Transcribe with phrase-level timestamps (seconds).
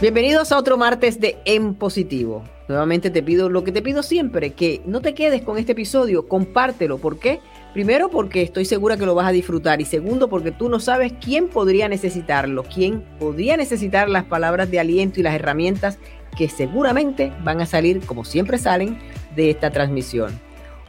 [0.00, 2.44] Bienvenidos a otro martes de En Positivo.
[2.68, 6.28] Nuevamente te pido lo que te pido siempre, que no te quedes con este episodio,
[6.28, 6.98] compártelo.
[6.98, 7.40] ¿Por qué?
[7.74, 11.14] Primero porque estoy segura que lo vas a disfrutar y segundo porque tú no sabes
[11.20, 15.98] quién podría necesitarlo, quién podría necesitar las palabras de aliento y las herramientas
[16.36, 19.00] que seguramente van a salir, como siempre salen,
[19.34, 20.30] de esta transmisión.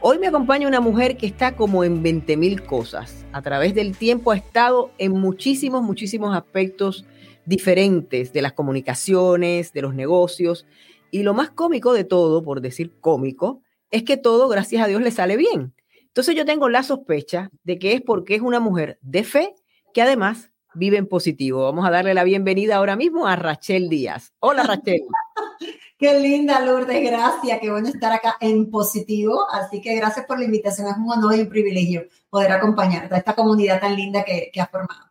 [0.00, 3.26] Hoy me acompaña una mujer que está como en 20 mil cosas.
[3.32, 7.04] A través del tiempo ha estado en muchísimos, muchísimos aspectos
[7.44, 10.66] diferentes de las comunicaciones, de los negocios.
[11.10, 15.02] Y lo más cómico de todo, por decir cómico, es que todo, gracias a Dios,
[15.02, 15.74] le sale bien.
[16.06, 19.54] Entonces yo tengo la sospecha de que es porque es una mujer de fe
[19.94, 21.64] que además vive en positivo.
[21.64, 24.32] Vamos a darle la bienvenida ahora mismo a Rachel Díaz.
[24.40, 25.02] Hola Rachel.
[25.98, 27.60] Qué linda, Lourdes, gracias.
[27.60, 29.46] Qué bueno estar acá en positivo.
[29.52, 30.88] Así que gracias por la invitación.
[30.88, 34.60] Es un honor y un privilegio poder acompañarte a esta comunidad tan linda que, que
[34.60, 35.09] has formado.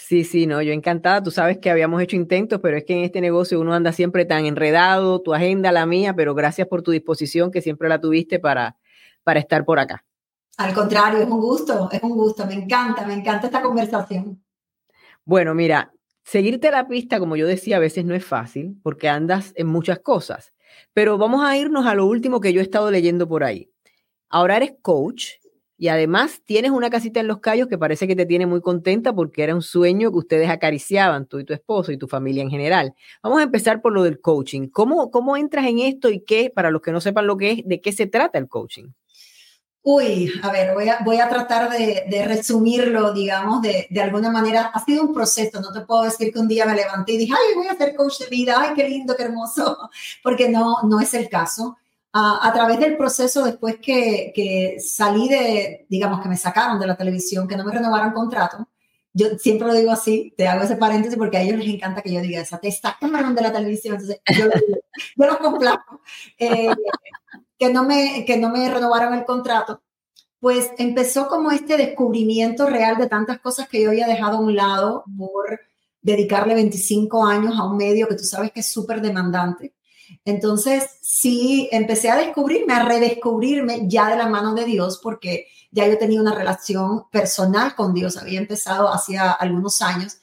[0.00, 1.20] Sí, sí, no, yo encantada.
[1.24, 4.24] Tú sabes que habíamos hecho intentos, pero es que en este negocio uno anda siempre
[4.24, 8.38] tan enredado, tu agenda, la mía, pero gracias por tu disposición que siempre la tuviste
[8.38, 8.76] para,
[9.24, 10.04] para estar por acá.
[10.56, 12.46] Al contrario, es un gusto, es un gusto.
[12.46, 14.40] Me encanta, me encanta esta conversación.
[15.24, 19.52] Bueno, mira, seguirte la pista, como yo decía, a veces no es fácil porque andas
[19.56, 20.54] en muchas cosas,
[20.94, 23.68] pero vamos a irnos a lo último que yo he estado leyendo por ahí.
[24.28, 25.32] Ahora eres coach
[25.78, 29.12] y además tienes una casita en Los Cayos que parece que te tiene muy contenta
[29.12, 32.50] porque era un sueño que ustedes acariciaban, tú y tu esposo y tu familia en
[32.50, 32.94] general.
[33.22, 34.68] Vamos a empezar por lo del coaching.
[34.68, 37.58] ¿Cómo, cómo entras en esto y qué, para los que no sepan lo que es,
[37.64, 38.88] de qué se trata el coaching?
[39.82, 44.72] Uy, a ver, voy a, voy a tratar de, resumirlo, digamos, de, de, alguna manera.
[44.74, 47.32] Ha sido un proceso, no te puedo decir que un día me levanté y dije,
[47.32, 49.78] ay, voy a ser coach de vida, ay, qué lindo, qué hermoso,
[50.24, 51.78] porque no, no es el caso
[52.42, 56.96] a, través del proceso después que, que, salí de, digamos, que me sacaron de la
[56.96, 58.68] televisión, que no me renovaron contrato,
[59.12, 62.12] yo siempre lo digo así, te hago ese paréntesis porque a ellos les encanta que
[62.12, 64.46] yo diga esa, te sacaron de la televisión, entonces yo,
[65.16, 66.00] yo los complaco,
[66.38, 66.70] eh,
[67.58, 69.82] que, no me, que no me renovaron el contrato,
[70.40, 74.54] pues empezó como este descubrimiento real de tantas cosas que yo había dejado a un
[74.54, 75.60] lado por
[76.00, 79.74] dedicarle 25 años a un medio que tú sabes que es súper demandante
[80.24, 85.86] entonces, sí, empecé a descubrirme, a redescubrirme ya de la mano de Dios, porque ya
[85.86, 90.18] yo tenía una relación personal con Dios, había empezado hacía algunos años,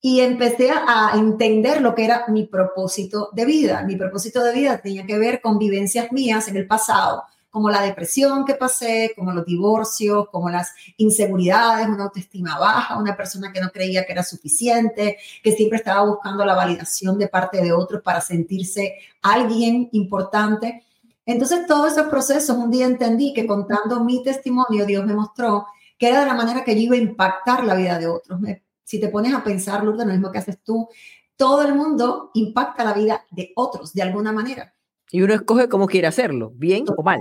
[0.00, 3.82] y empecé a entender lo que era mi propósito de vida.
[3.82, 7.24] Mi propósito de vida tenía que ver con vivencias mías en el pasado,
[7.56, 13.16] como la depresión que pasé, como los divorcios, como las inseguridades, una autoestima baja, una
[13.16, 17.62] persona que no creía que era suficiente, que siempre estaba buscando la validación de parte
[17.62, 20.84] de otros para sentirse alguien importante.
[21.24, 25.64] Entonces, todos esos procesos, un día entendí que contando mi testimonio, Dios me mostró
[25.96, 28.38] que era de la manera que yo iba a impactar la vida de otros.
[28.84, 30.90] si te pones a pensar, Lourdes, lo mismo que haces tú,
[31.36, 34.74] todo el mundo impacta la vida de otros de alguna manera.
[35.10, 37.20] Y uno escoge cómo quiere hacerlo, bien o mal.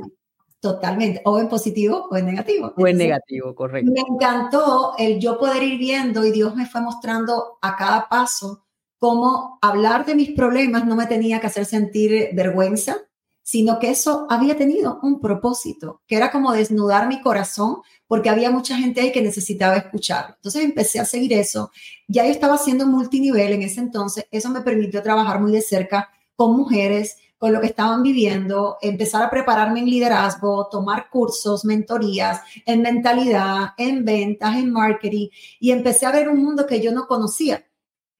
[0.65, 2.73] Totalmente, o en positivo o en negativo.
[2.75, 3.91] O en negativo, correcto.
[3.91, 8.65] Me encantó el yo poder ir viendo y Dios me fue mostrando a cada paso
[8.97, 12.97] cómo hablar de mis problemas no me tenía que hacer sentir vergüenza,
[13.43, 18.49] sino que eso había tenido un propósito, que era como desnudar mi corazón, porque había
[18.49, 20.33] mucha gente ahí que necesitaba escucharlo.
[20.33, 21.69] Entonces empecé a seguir eso.
[22.07, 26.09] Ya yo estaba haciendo multinivel en ese entonces, eso me permitió trabajar muy de cerca
[26.35, 27.17] con mujeres,
[27.51, 34.05] lo que estaban viviendo, empezar a prepararme en liderazgo, tomar cursos, mentorías en mentalidad, en
[34.05, 35.29] ventas, en marketing
[35.59, 37.65] y empecé a ver un mundo que yo no conocía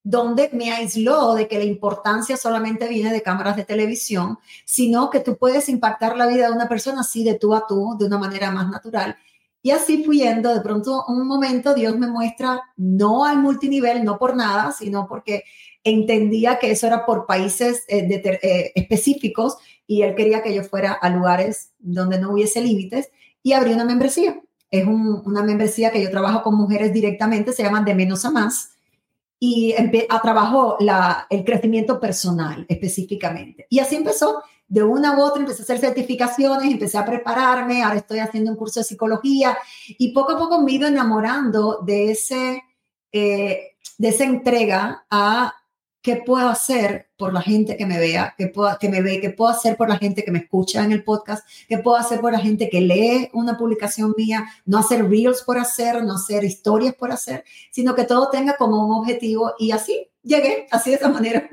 [0.06, 5.20] donde me aisló de que la importancia solamente viene de cámaras de televisión, sino que
[5.20, 8.20] tú puedes impactar la vida de una persona así de tú a tú, de una
[8.20, 9.18] manera más natural.
[9.64, 14.36] Y así fui de pronto un momento Dios me muestra, no al multinivel, no por
[14.36, 15.44] nada, sino porque
[15.86, 19.56] entendía que eso era por países eh, eh, específicos
[19.88, 23.12] y él quería que yo fuera a lugares donde no hubiese límites
[23.44, 24.42] y abrí una membresía.
[24.72, 28.72] Es una membresía que yo trabajo con mujeres directamente, se llaman de menos a más
[29.40, 29.76] y
[30.10, 33.68] a trabajo la, el crecimiento personal específicamente.
[33.70, 37.98] Y así empezó, de una u otra empecé a hacer certificaciones, empecé a prepararme, ahora
[37.98, 39.56] estoy haciendo un curso de psicología
[39.88, 42.64] y poco a poco me he ido enamorando de, ese,
[43.12, 45.54] eh, de esa entrega a
[46.06, 49.32] ¿Qué puedo hacer por la gente que me vea, ¿Qué puedo, que me ve, qué
[49.32, 52.32] puedo hacer por la gente que me escucha en el podcast, qué puedo hacer por
[52.32, 56.94] la gente que lee una publicación mía, no hacer reels por hacer, no hacer historias
[56.94, 59.54] por hacer, sino que todo tenga como un objetivo.
[59.58, 61.50] Y así llegué, así de esa manera.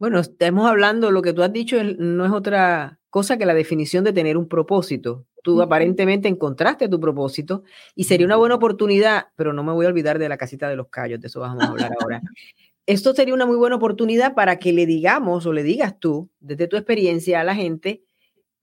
[0.00, 4.02] Bueno, estamos hablando, lo que tú has dicho no es otra cosa que la definición
[4.02, 5.26] de tener un propósito.
[5.44, 7.62] Tú aparentemente encontraste tu propósito
[7.94, 10.74] y sería una buena oportunidad, pero no me voy a olvidar de la casita de
[10.74, 12.20] los callos, de eso vamos a hablar ahora.
[12.88, 16.68] esto sería una muy buena oportunidad para que le digamos o le digas tú, desde
[16.68, 18.02] tu experiencia a la gente,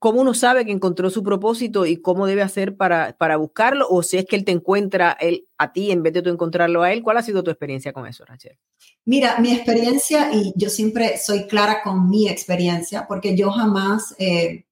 [0.00, 4.02] cómo uno sabe que encontró su propósito y cómo debe hacer para, para buscarlo, o
[4.02, 5.16] si es que él te encuentra
[5.58, 7.04] a ti en vez de tú encontrarlo a él.
[7.04, 8.58] ¿Cuál ha sido tu experiencia con eso, Rachel?
[9.04, 14.64] Mira, mi experiencia, y yo siempre soy clara con mi experiencia, porque yo jamás eh,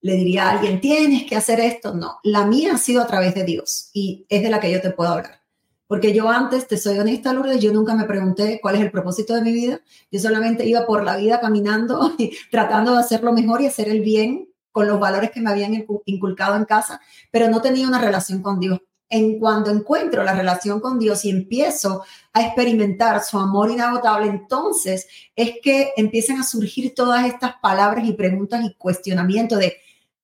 [0.00, 1.92] le diría a alguien, tienes que hacer esto.
[1.92, 4.80] No, la mía ha sido a través de Dios y es de la que yo
[4.80, 5.45] te puedo hablar.
[5.86, 9.34] Porque yo antes, te soy honesta, Lourdes, yo nunca me pregunté cuál es el propósito
[9.34, 9.80] de mi vida.
[10.10, 13.88] Yo solamente iba por la vida caminando y tratando de hacer lo mejor y hacer
[13.88, 17.00] el bien con los valores que me habían inculcado en casa,
[17.30, 18.78] pero no tenía una relación con Dios.
[19.08, 22.02] En cuando encuentro la relación con Dios y empiezo
[22.34, 28.12] a experimentar su amor inagotable, entonces es que empiezan a surgir todas estas palabras y
[28.12, 29.76] preguntas y cuestionamientos de,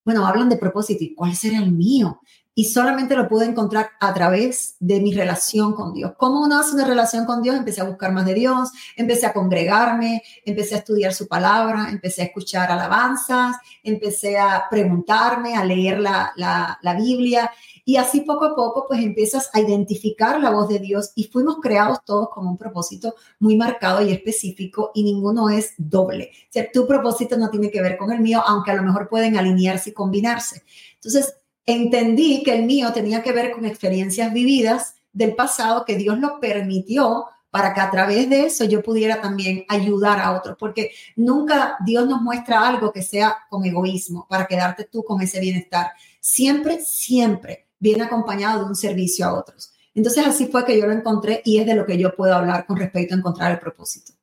[0.05, 2.19] bueno, hablan de propósito y cuál será el mío
[2.55, 6.13] y solamente lo pude encontrar a través de mi relación con Dios.
[6.17, 7.55] ¿Cómo uno hace una relación con Dios?
[7.55, 12.21] Empecé a buscar más de Dios, empecé a congregarme, empecé a estudiar su palabra, empecé
[12.21, 17.49] a escuchar alabanzas, empecé a preguntarme, a leer la, la, la Biblia
[17.85, 21.57] y así poco a poco pues empiezas a identificar la voz de Dios y fuimos
[21.61, 26.31] creados todos con un propósito muy marcado y específico y ninguno es doble.
[26.49, 29.09] O sea, tu propósito no tiene que ver con el mío, aunque a lo mejor
[29.09, 30.63] pueden alinearse y combinarse.
[30.95, 31.35] Entonces,
[31.65, 36.39] entendí que el mío tenía que ver con experiencias vividas del pasado que Dios lo
[36.39, 41.77] permitió para que a través de eso yo pudiera también ayudar a otros, porque nunca
[41.85, 45.91] Dios nos muestra algo que sea con egoísmo, para quedarte tú con ese bienestar.
[46.19, 49.71] Siempre, siempre viene acompañado de un servicio a otros.
[49.93, 52.65] Entonces así fue que yo lo encontré y es de lo que yo puedo hablar
[52.65, 54.13] con respecto a encontrar el propósito.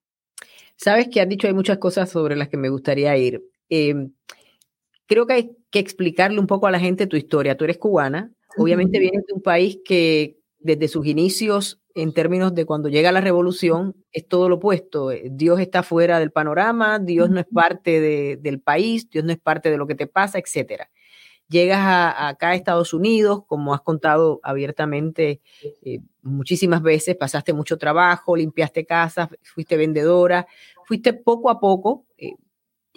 [0.74, 3.44] Sabes que has dicho hay muchas cosas sobre las que me gustaría ir.
[3.68, 3.94] Eh,
[5.06, 7.56] creo que hay que explicarle un poco a la gente tu historia.
[7.56, 12.66] Tú eres cubana, obviamente vienes de un país que desde sus inicios, en términos de
[12.66, 15.10] cuando llega la revolución, es todo lo opuesto.
[15.10, 19.38] Eh, Dios está fuera del panorama, Dios no es parte del país, Dios no es
[19.38, 20.84] parte de lo que te pasa, etc.
[21.48, 21.80] Llegas
[22.16, 25.40] acá a Estados Unidos, como has contado abiertamente
[25.82, 30.46] eh, muchísimas veces, pasaste mucho trabajo, limpiaste casas, fuiste vendedora,
[30.84, 32.34] fuiste poco a poco eh,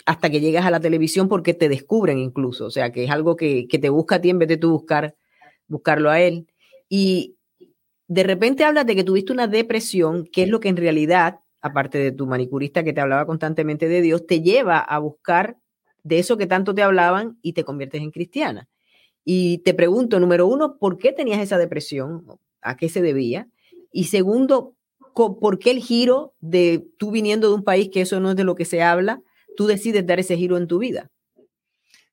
[0.05, 3.35] hasta que llegas a la televisión porque te descubren incluso, o sea, que es algo
[3.35, 5.15] que, te busca a ti en vez de tú buscar,
[5.67, 6.47] buscarlo a él.
[6.89, 7.35] Y
[8.07, 11.97] de repente hablas de que tuviste una depresión, que es lo que en realidad, aparte
[11.97, 15.57] de tu manicurista que te hablaba constantemente de Dios, te lleva a buscar
[16.03, 18.67] de eso que tanto te hablaban y te conviertes en cristiana.
[19.23, 22.25] Y te pregunto, número uno, ¿por qué tenías esa depresión?
[22.61, 23.47] ¿A qué se debía?
[23.94, 24.75] Y segundo,
[25.13, 28.44] ¿por qué el giro de tú viniendo de un país que eso no es de
[28.44, 29.21] lo que se habla?
[29.55, 31.09] Tú decides dar ese giro en tu vida?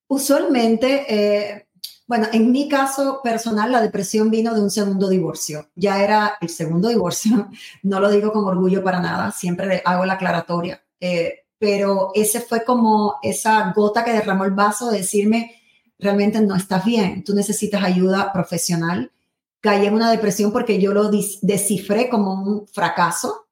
[0.09, 1.69] Usualmente, eh,
[2.07, 5.71] bueno, en mi caso personal, la depresión vino de un segundo divorcio.
[5.77, 7.49] Ya era el segundo divorcio,
[7.85, 12.65] no lo digo con orgullo para nada, siempre hago la aclaratoria, eh, pero ese fue
[12.65, 15.55] como esa gota que derramó el vaso de decirme,
[16.01, 19.13] realmente no estás bien, tú necesitas ayuda profesional.
[19.61, 23.47] Caí en una depresión porque yo lo descifré como un fracaso,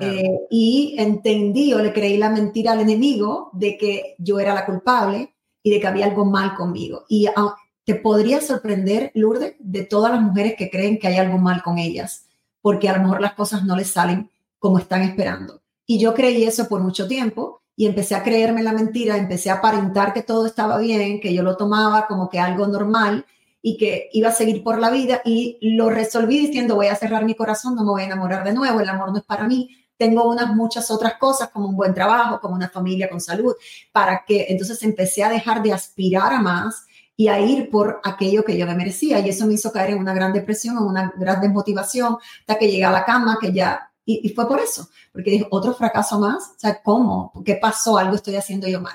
[0.00, 4.66] eh, y entendí o le creí la mentira al enemigo de que yo era la
[4.66, 7.04] culpable y de que había algo mal conmigo.
[7.08, 11.38] Y ah, te podría sorprender, Lourdes, de todas las mujeres que creen que hay algo
[11.38, 12.26] mal con ellas,
[12.60, 15.62] porque a lo mejor las cosas no les salen como están esperando.
[15.86, 19.54] Y yo creí eso por mucho tiempo y empecé a creerme la mentira, empecé a
[19.54, 23.24] aparentar que todo estaba bien, que yo lo tomaba como que algo normal
[23.60, 27.24] y que iba a seguir por la vida y lo resolví diciendo voy a cerrar
[27.24, 29.68] mi corazón, no me voy a enamorar de nuevo, el amor no es para mí,
[29.98, 33.54] tengo unas muchas otras cosas como un buen trabajo, como una familia con salud,
[33.92, 36.86] para que entonces empecé a dejar de aspirar a más
[37.16, 39.18] y a ir por aquello que yo me merecía.
[39.18, 42.70] Y eso me hizo caer en una gran depresión, en una gran desmotivación, hasta que
[42.70, 46.52] llegué a la cama, que ya, y, fue por eso, porque dije, otro fracaso más,
[46.62, 47.32] o ¿cómo?
[47.44, 47.98] ¿Qué pasó?
[47.98, 48.94] Algo estoy haciendo yo mal.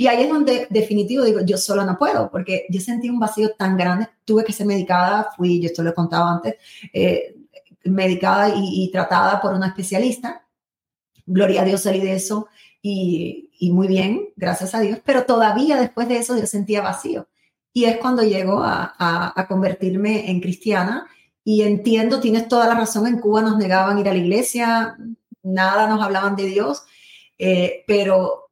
[0.00, 3.50] Y ahí es donde definitivo digo, yo solo no puedo, porque yo sentí un vacío
[3.58, 6.54] tan grande, tuve que ser medicada, fui, yo esto lo he contado antes,
[6.92, 7.34] eh,
[7.82, 10.46] medicada y, tratada por una especialista.
[11.26, 12.46] Gloria a Dios salí de eso
[12.80, 17.26] y, muy bien, gracias a Dios, pero todavía después de eso yo sentía vacío.
[17.72, 21.08] Y es cuando llego a, convertirme en cristiana
[21.42, 24.96] y entiendo, tienes toda la razón, en Cuba nos negaban ir a la iglesia,
[25.42, 26.84] nada nos hablaban de Dios,
[27.36, 28.47] eh, pero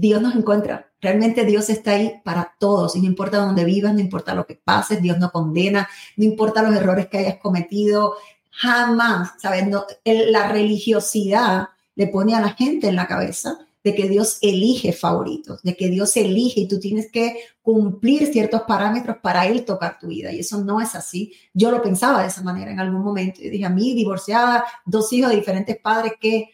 [0.00, 0.92] Dios nos encuentra.
[1.00, 4.54] Realmente Dios está ahí para todos, y no importa dónde vivas, no importa lo que
[4.54, 8.14] pases, Dios no condena, no importa los errores que hayas cometido,
[8.50, 9.64] jamás, ¿sabes?
[10.04, 15.62] la religiosidad le pone a la gente en la cabeza de que Dios elige favoritos,
[15.62, 20.08] de que Dios elige y tú tienes que cumplir ciertos parámetros para Él tocar tu
[20.08, 20.32] vida.
[20.32, 21.32] Y eso no es así.
[21.54, 23.40] Yo lo pensaba de esa manera en algún momento.
[23.42, 26.50] Y dije, a mí, divorciada, dos hijos de diferentes padres, que,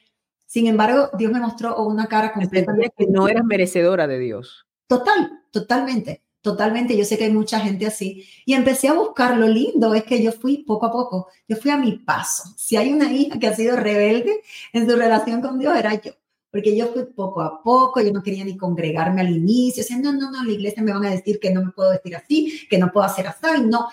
[0.55, 2.95] sin embargo, Dios me mostró una cara completamente...
[2.97, 4.69] Que no eras merecedora de Dios.
[4.87, 8.25] Total, totalmente totalmente, yo sé que hay mucha gente así.
[8.45, 11.73] Y empecé a buscar, lo lindo es que yo fui poco a poco, yo fui
[11.73, 12.45] a mi paso.
[12.57, 14.43] Si hay una hija que ha sido rebelde
[14.73, 16.13] en su relación con Dios, era yo.
[16.53, 20.13] Porque yo fui poco a poco, yo no quería ni congregarme al inicio, decía, no,
[20.13, 22.79] no, no, la iglesia me van a decir que no me puedo vestir así, que
[22.79, 23.89] no puedo hacer así, no.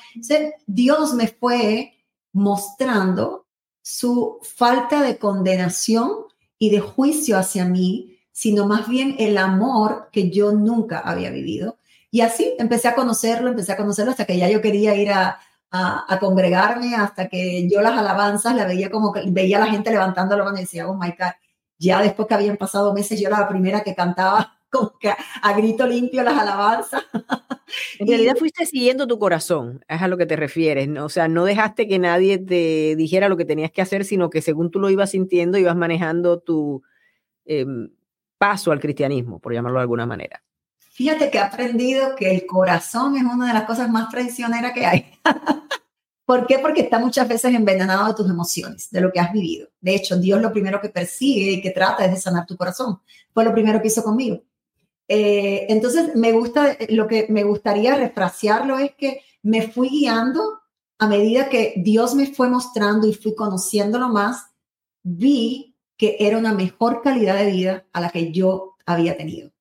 [0.68, 1.94] Dios me fue
[2.34, 3.48] mostrando
[3.82, 6.26] su falta de condenación
[6.62, 11.80] y de juicio hacia mí, sino más bien el amor que yo nunca había vivido
[12.12, 15.40] y así empecé a conocerlo, empecé a conocerlo hasta que ya yo quería ir a,
[15.72, 20.38] a, congregarme, hasta que yo las alabanzas la veía como que veía la gente levantando
[20.38, 21.32] la mano decía, oh my God.
[21.80, 25.54] Ya después que habían pasado meses, yo era la primera que cantaba como que a
[25.54, 27.04] grito limpio las alabanzas.
[28.00, 31.06] En realidad fuiste siguiendo tu corazón, es a lo que te refieres, ¿no?
[31.06, 34.42] o sea, no dejaste que nadie te dijera lo que tenías que hacer, sino que
[34.42, 36.84] según tú lo ibas sintiendo, ibas manejando tu
[37.46, 37.90] em,
[38.38, 40.44] paso al cristianismo, por llamarlo de alguna manera.
[40.80, 44.86] Fíjate que he aprendido que el corazón es una de las cosas más traicioneras que
[44.86, 45.06] hay.
[46.26, 46.60] ¿Por qué?
[46.60, 49.68] Porque está muchas veces envenenado de tus emociones, de lo que has vivido.
[49.80, 53.02] De hecho, Dios lo primero que persigue y que trata es de sanar tu corazón.
[53.34, 54.42] Fue lo primero que hizo conmigo.
[55.14, 60.62] Eh, entonces, me gusta, lo que me gustaría refrasearlo es que me fui guiando
[61.00, 64.46] a medida que Dios me fue mostrando y fui conociéndolo más,
[65.04, 69.52] vi que era una mejor calidad de vida a la que yo había tenido.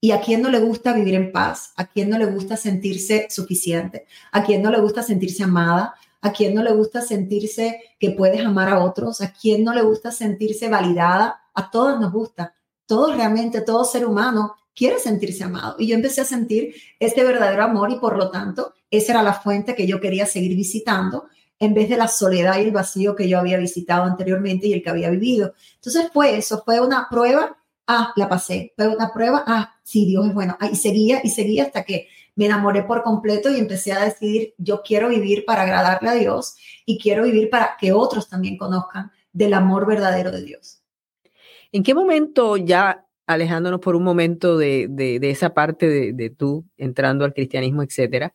[0.00, 1.72] ¿Y a quién no le gusta vivir en paz?
[1.76, 4.06] ¿A quién no le gusta sentirse suficiente?
[4.30, 5.96] ¿A quién no le gusta sentirse amada?
[6.20, 9.20] ¿A quién no le gusta sentirse que puedes amar a otros?
[9.22, 11.40] ¿A quién no le gusta sentirse validada?
[11.52, 12.54] A todos nos gusta.
[12.86, 15.76] Todos realmente, todo ser humano quiere sentirse amado.
[15.78, 19.34] Y yo empecé a sentir este verdadero amor y por lo tanto esa era la
[19.34, 21.26] fuente que yo quería seguir visitando
[21.58, 24.82] en vez de la soledad y el vacío que yo había visitado anteriormente y el
[24.82, 25.52] que había vivido.
[25.74, 27.58] Entonces fue eso, fue una prueba
[27.90, 30.56] ah, la pasé, fue una prueba, ah, sí, Dios es bueno.
[30.70, 34.82] Y seguía y seguía hasta que me enamoré por completo y empecé a decidir, yo
[34.82, 36.54] quiero vivir para agradarle a Dios
[36.86, 40.82] y quiero vivir para que otros también conozcan del amor verdadero de Dios.
[41.72, 47.32] ¿En qué momento ya alejándonos por un momento de, esa parte de, tú entrando al
[47.32, 48.34] cristianismo, etcétera,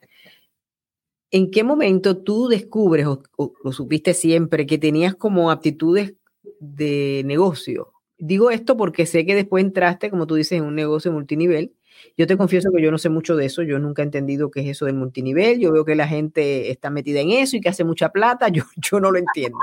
[1.32, 3.22] ¿en qué momento tú descubres o,
[3.64, 6.14] lo supiste siempre que tenías como aptitudes
[6.60, 11.12] de negocio Digo esto porque sé que después entraste, como tú dices, en un negocio
[11.12, 11.74] multinivel.
[12.18, 14.62] Yo te confieso que yo no sé mucho de eso, yo nunca he entendido qué
[14.62, 17.70] es eso del multinivel, yo veo que la gente está metida en eso y que
[17.70, 19.58] hace mucha plata, yo, yo no lo entiendo.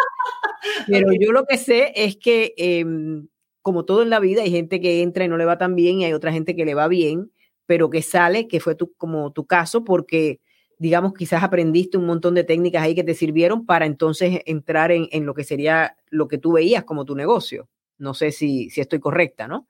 [0.87, 3.29] Pero yo lo que sé es que, em,
[3.62, 6.00] como todo en la vida, hay gente que entra y no le va tan bien
[6.00, 7.33] y hay otra gente que le va bien,
[7.66, 10.40] pero que sale, que fue tu, como tu caso, porque,
[10.78, 15.09] digamos, quizás aprendiste un montón de técnicas ahí que te sirvieron para entonces entrar en,
[15.12, 17.69] en lo que sería lo que tú veías como tu negocio.
[17.99, 19.69] No sé si, si estoy correcta, ¿no?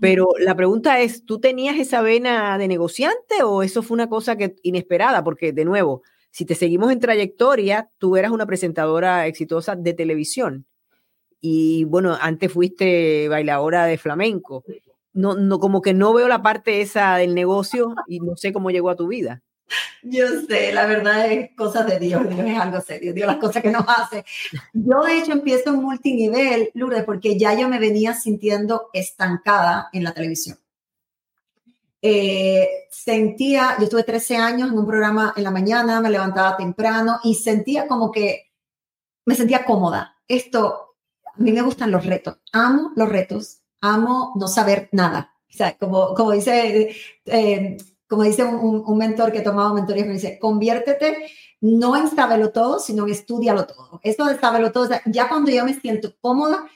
[0.00, 4.36] Pero la pregunta es, ¿tú tenías esa vena de negociante o eso fue una cosa
[4.36, 5.22] que inesperada?
[5.24, 10.66] Porque, de nuevo, si te seguimos en trayectoria, tú eras una presentadora exitosa de televisión.
[11.46, 14.64] Y bueno, antes fuiste bailadora de flamenco.
[15.12, 18.70] No, no, como que no veo la parte esa del negocio y no sé cómo
[18.70, 19.42] llegó a tu vida.
[20.02, 23.62] Yo sé, la verdad es cosas de Dios, Dios es algo serio, Dios las cosas
[23.62, 24.24] que nos hace.
[24.72, 30.02] Yo de hecho empiezo en multinivel, Lourdes, porque ya yo me venía sintiendo estancada en
[30.02, 30.56] la televisión.
[32.00, 37.18] Eh, sentía, yo estuve 13 años en un programa en la mañana, me levantaba temprano
[37.22, 38.50] y sentía como que
[39.26, 40.16] me sentía cómoda.
[40.26, 40.93] Esto,
[41.36, 45.34] a mí me gustan los retos, amo los retos, amo no saber nada.
[45.48, 46.94] O sea, como, como dice...
[47.26, 47.76] Eh,
[48.06, 51.16] como dice un, mentor que he tomado mentoría, me dice, conviértete
[51.60, 53.98] no en sábelo todo, sino en estudialo todo.
[54.02, 56.68] Esto de sábelo todo, ya cuando yo me siento cómoda,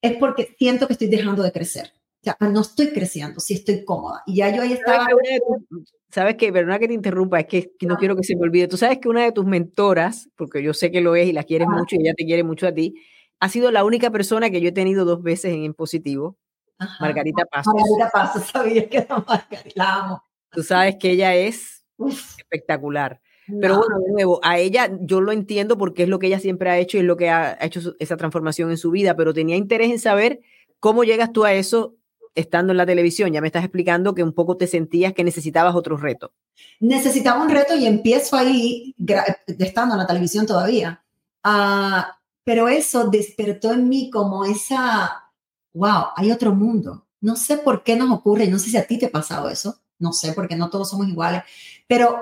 [0.00, 1.92] es porque siento que estoy dejando de crecer.
[1.94, 4.22] O sea, no estoy creciendo, sí estoy cómoda.
[4.26, 5.06] Y ya yo ahí estaba.
[6.08, 8.68] Sabes que, perdona que te interrumpa, es que, no quiero que se me olvide.
[8.68, 11.44] Tú sabes que una de tus mentoras, porque yo sé que lo es y la
[11.44, 12.94] quieres mucho y ella te quiere mucho a ti,
[13.42, 16.38] ha sido la única persona que yo he tenido dos veces en, positivo,
[17.00, 17.74] Margarita Pasos.
[17.74, 20.22] Margarita Pasos, sabía que era Margarita, la amo.
[20.52, 21.84] Tú sabes que ella es
[22.38, 23.20] espectacular.
[23.60, 26.70] Pero bueno, de nuevo, a ella yo lo entiendo porque es lo que ella siempre
[26.70, 29.56] ha hecho y es lo que ha hecho esa transformación en su vida, pero tenía
[29.56, 30.38] interés en saber
[30.78, 31.96] cómo llegas tú a eso
[32.36, 33.32] estando en la televisión.
[33.32, 36.32] Ya me estás explicando que un poco te sentías que necesitabas otro reto.
[36.78, 38.94] Necesitaba un reto y empiezo ahí,
[39.58, 41.02] estando en la televisión todavía.
[41.44, 45.32] Uh, pero eso despertó en mí como esa,
[45.74, 48.98] wow, hay otro mundo No sé por qué nos ocurre, no sé si a ti
[48.98, 51.42] te ha pasado eso, no sé, porque no todos somos iguales,
[51.86, 52.20] pero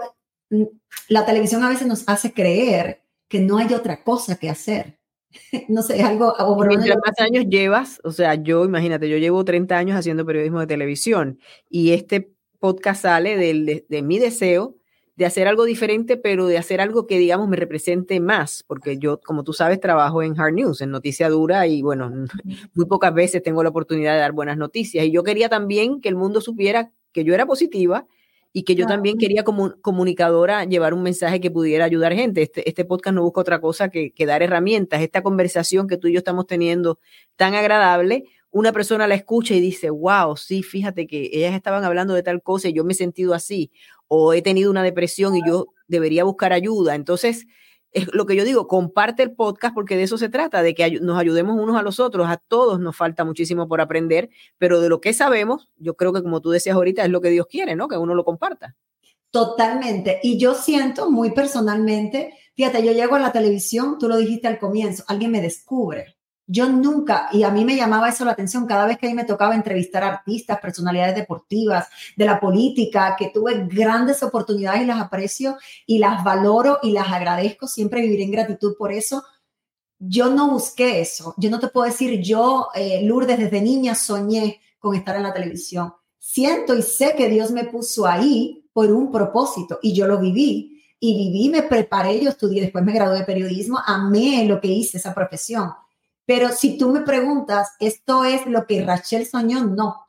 [0.50, 0.65] mm,
[1.09, 4.99] la televisión a veces nos hace creer que no hay otra cosa que hacer.
[5.69, 6.33] no sé, algo...
[6.39, 10.61] O Mientras más años llevas, o sea, yo, imagínate, yo llevo 30 años haciendo periodismo
[10.61, 14.79] de televisión y este podcast sale de, de mi deseo
[15.21, 19.21] de hacer algo diferente, pero de hacer algo que, digamos, me represente más, porque yo,
[19.21, 22.11] como tú sabes, trabajo en Hard News, en Noticia Dura, y bueno,
[22.75, 25.05] muy pocas veces tengo la oportunidad de dar buenas noticias.
[25.05, 28.07] Y yo quería también que el mundo supiera que yo era positiva
[28.55, 32.41] y que yo también quería como comunicadora llevar un mensaje que pudiera ayudar gente.
[32.41, 35.03] Este, este podcast no busca otra cosa que, que dar herramientas.
[35.03, 36.99] Esta conversación que tú y yo estamos teniendo
[37.37, 42.14] tan agradable, una persona la escucha y dice, wow, sí, fíjate que ellas estaban hablando
[42.14, 43.71] de tal cosa y yo me he sentido así
[44.09, 46.95] o he tenido una depresión y yo debería buscar ayuda.
[46.95, 47.47] Entonces,
[47.92, 51.00] es lo que yo digo, comparte el podcast porque de eso se trata, de que
[51.00, 52.28] nos ayudemos unos a los otros.
[52.28, 56.23] A todos nos falta muchísimo por aprender, pero de lo que sabemos, yo creo que
[56.23, 57.88] como tú decías ahorita, es lo que Dios quiere, ¿no?
[57.88, 58.76] Que uno lo comparta.
[59.30, 60.19] Totalmente.
[60.23, 64.59] Y yo siento muy personalmente, fíjate, yo llego a la televisión, tú lo dijiste al
[64.59, 66.16] comienzo, alguien me descubre.
[66.52, 69.14] Yo nunca, y a mí me llamaba eso la atención cada vez que a mí
[69.14, 75.00] me tocaba entrevistar artistas, personalidades deportivas, de la política, que tuve grandes oportunidades y las
[75.00, 79.23] aprecio y las valoro y las agradezco, siempre viviré en gratitud por eso.
[80.00, 84.61] Yo no busqué eso, yo no te puedo decir, yo, eh, Lourdes, desde niña soñé
[84.80, 85.95] con estar en la televisión.
[86.19, 90.83] Siento y sé que Dios me puso ahí por un propósito y yo lo viví
[90.99, 94.99] y viví, me preparé, yo estudié, después me gradué de periodismo, amé lo que hice,
[94.99, 95.71] esa profesión
[96.30, 99.64] pero si tú me preguntas, ¿esto es lo que Rachel soñó?
[99.64, 100.06] No.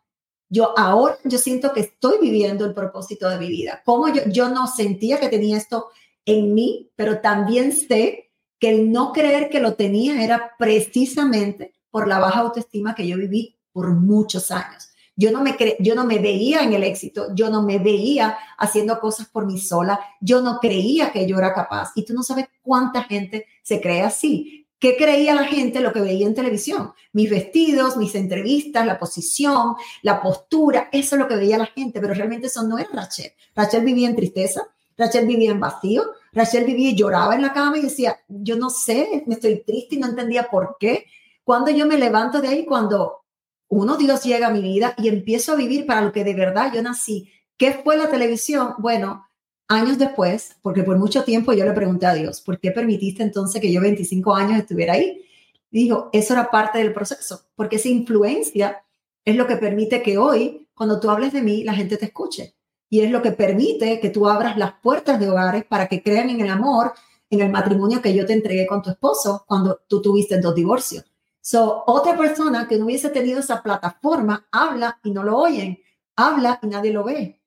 [0.50, 3.82] Yo ahora, yo siento que estoy viviendo el propósito de mi vida.
[3.84, 5.88] Como yo, yo no sentía que tenía esto
[6.24, 12.08] en mí, pero también sé que el no creer que lo tenía era precisamente por
[12.08, 14.90] la baja autoestima que yo viví por muchos años.
[15.16, 19.00] Yo no, me yo no me veía en el éxito, yo no me veía haciendo
[19.00, 21.94] cosas por mí sola, yo no creía que yo era capaz.
[21.96, 24.61] Y tú no sabes cuánta gente se cree así.
[24.82, 26.94] ¿Qué creía la gente lo que veía en televisión?
[27.14, 32.02] Mis vestidos, mis entrevistas, la posición, la postura, eso es lo que veía la gente,
[32.02, 33.32] pero realmente eso no es Rachel.
[33.56, 34.64] Rachel vivía en tristeza,
[34.98, 36.04] Rachel vivía en vacío,
[36.34, 39.98] Rachel vivía y lloraba en la cama y decía, yo no sé, me estoy triste
[39.98, 41.06] y no entendía por qué.
[41.44, 43.22] Cuando yo me levanto de ahí, cuando
[43.68, 46.74] uno, Dios llega a mi vida y empiezo a vivir para lo que de verdad
[46.74, 47.32] yo nací.
[47.56, 48.74] ¿Qué fue la televisión?
[48.80, 49.28] Bueno,
[49.72, 53.62] años después, porque por mucho tiempo yo le pregunté a Dios, ¿por qué permitiste entonces
[53.62, 55.26] que yo 25 años estuviera ahí?
[55.72, 58.84] dijo, eso era parte del proceso, porque esa influencia
[59.24, 62.56] es lo que permite que hoy, cuando tú hables de mí, la gente te escuche.
[62.90, 66.30] Y es lo que permite que tú abras las puertas de hogares para que crean
[66.30, 66.94] en el amor,
[67.30, 71.06] en el matrimonio que yo te entregué con tu esposo cuando tú tuviste dos divorcios.
[71.40, 75.80] So, otra persona que no hubiese tenido esa plataforma habla y no lo oyen,
[76.18, 77.41] habla y nadie lo ve.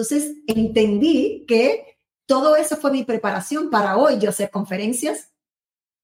[0.00, 5.30] Entonces entendí que todo eso fue mi preparación para hoy yo hacer conferencias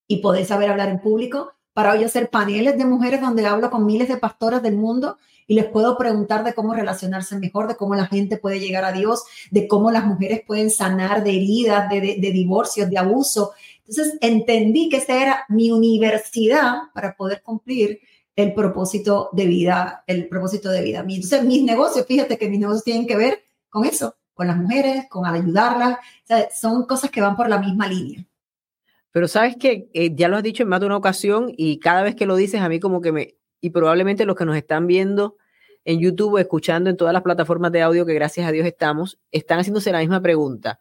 [0.06, 3.86] y poder saber hablar en público, para hoy hacer paneles de mujeres donde hablo con
[3.86, 7.94] miles de pastoras del mundo y les puedo preguntar de cómo relacionarse mejor, de cómo
[7.94, 12.18] la gente puede llegar a Dios, de cómo las mujeres pueden sanar de heridas, de,
[12.20, 13.52] de, divorcios, de abuso.
[13.86, 18.00] Entonces entendí que esa era mi universidad para poder cumplir
[18.34, 21.02] el propósito de vida, el propósito de vida.
[21.08, 25.06] Entonces mis negocios, fíjate que mis negocios tienen que ver con eso, con las mujeres,
[25.08, 25.98] con ayudarlas.
[26.58, 28.24] son cosas que van por la misma línea.
[29.12, 32.02] Pero sabes que eh, ya lo has dicho en más de una ocasión y cada
[32.02, 34.86] vez que lo dices a mí como que me, y probablemente los que nos están
[34.86, 35.36] viendo
[35.86, 39.60] en YouTube, escuchando en todas las plataformas de audio que gracias a Dios estamos, están
[39.60, 40.80] haciéndose la misma pregunta.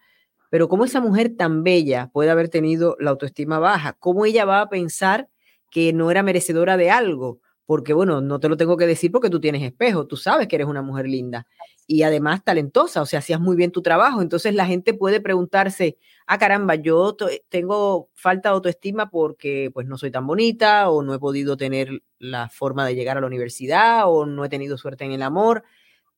[0.50, 3.93] Pero ¿cómo esa mujer tan bella puede haber tenido la autoestima baja?
[3.93, 5.30] ¿Cómo ella va a pensar
[5.69, 7.39] que no era merecedora de algo?
[7.65, 10.56] Porque bueno, no te lo tengo que decir porque tú tienes espejo, tú sabes que
[10.56, 11.47] eres una mujer linda
[11.88, 14.21] y además talentosa, o sea, hacías muy bien tu trabajo.
[14.21, 15.97] Entonces la gente puede preguntarse,
[16.28, 17.15] ah, caramba, yo
[17.49, 22.04] tengo falta de autoestima porque pues no soy tan bonita o no he podido tener
[22.19, 25.63] la forma de llegar a la universidad o no he tenido suerte en el amor,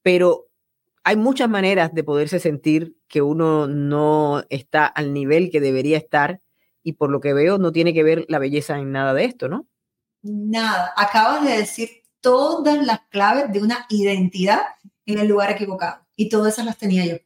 [0.02, 0.48] pero
[1.04, 6.42] hay muchas maneras de poderse sentir que uno no está al nivel que debería estar
[6.84, 9.50] y por lo que veo no tiene que ver la belleza en nada de esto,
[9.50, 9.68] ¿no?
[10.22, 11.90] Nada, acabas de decir
[12.22, 14.62] todas las claves de una identidad
[15.06, 16.06] en el lugar equivocado.
[16.16, 17.18] Y todas esas las tenía yo.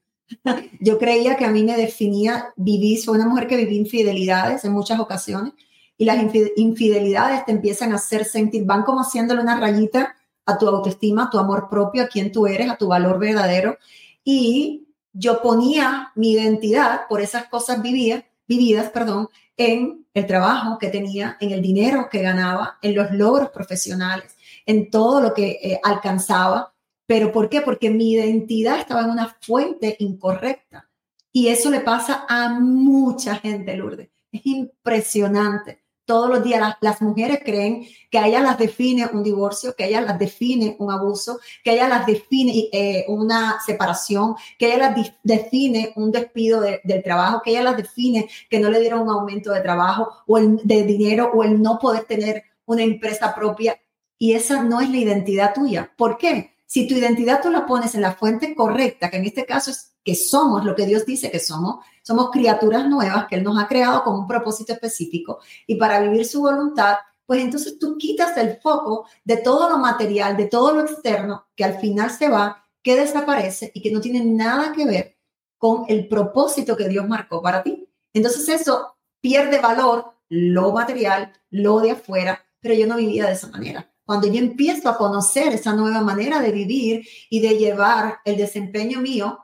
[0.80, 4.71] yo creía que a mí me definía vivir, soy una mujer que viví infidelidades en
[4.71, 5.54] muchas ocasiones
[5.97, 6.17] y las
[6.56, 11.30] infidelidades te empiezan a hacer sentir, van como haciéndole una rayita a tu autoestima, a
[11.30, 13.77] tu amor propio, a quién tú eres, a tu valor verdadero.
[14.23, 18.23] Y yo ponía mi identidad por esas cosas vividas,
[18.57, 23.49] vividas, perdón, en el trabajo que tenía, en el dinero que ganaba, en los logros
[23.49, 24.35] profesionales
[24.65, 26.73] en todo lo que eh, alcanzaba.
[27.05, 27.61] ¿Pero por qué?
[27.61, 30.89] Porque mi identidad estaba en una fuente incorrecta.
[31.31, 34.09] Y eso le pasa a mucha gente, Lourdes.
[34.31, 35.80] Es impresionante
[36.12, 39.88] todos los días las, mujeres creen que a ellas las define un divorcio, que a
[39.88, 44.76] ellas las define un abuso, que a ellas las define eh, una separación, que a
[44.76, 48.82] ellas las define un despido del trabajo, que a ellas las define que no le
[48.82, 52.84] dieron un aumento de trabajo o el, de dinero o el no poder tener una
[52.84, 53.80] empresa propia.
[54.17, 55.93] Y esa no es la identidad tuya.
[55.95, 56.56] ¿Por qué?
[56.65, 59.93] Si tu identidad tú la pones en la fuente correcta, que en este caso es
[60.04, 63.67] que somos lo que Dios dice que somos, somos criaturas nuevas que Él nos ha
[63.67, 68.57] creado con un propósito específico y para vivir su voluntad, pues entonces tú quitas el
[68.57, 72.95] foco de todo lo material, de todo lo externo, que al final se va, que
[72.95, 75.17] desaparece y que no tiene nada que ver
[75.57, 77.87] con el propósito que Dios marcó para ti.
[78.13, 83.47] Entonces eso pierde valor, lo material, lo de afuera, pero yo no vivía de esa
[83.47, 83.89] manera.
[84.03, 88.99] Cuando yo empiezo a conocer esa nueva manera de vivir y de llevar el desempeño
[88.99, 89.39] mío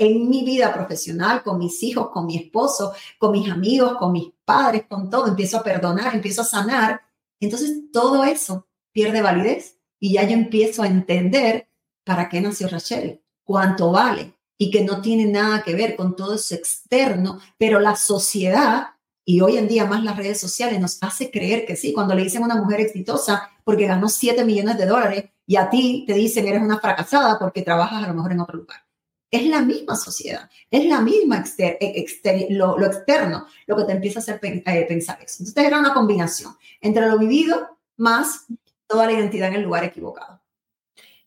[0.00, 4.32] en mi vida profesional, con mis hijos, con mi esposo, con mis amigos, con mis
[4.46, 7.02] padres, con todo, empiezo a perdonar, empiezo a sanar,
[7.38, 11.68] entonces todo eso pierde validez y ya yo empiezo a entender
[12.02, 16.34] para qué nació Rachel, cuánto vale y que no tiene nada que ver con todo
[16.34, 18.94] eso externo, pero la sociedad
[19.26, 22.22] y hoy en día más las redes sociales nos hace creer que sí, cuando le
[22.22, 26.14] dicen a una mujer exitosa porque ganó 7 millones de dólares y a ti te
[26.14, 28.89] dicen eres una fracasada porque trabajas a lo mejor en otro lugar.
[29.30, 32.06] Es la misma sociedad, es la misma eh,
[32.50, 35.36] lo, externo lo que te empieza a hacer eh, pensar eso.
[35.40, 38.46] Entonces era una combinación entre lo vivido más
[38.86, 40.40] toda la identidad en el lugar equivocado.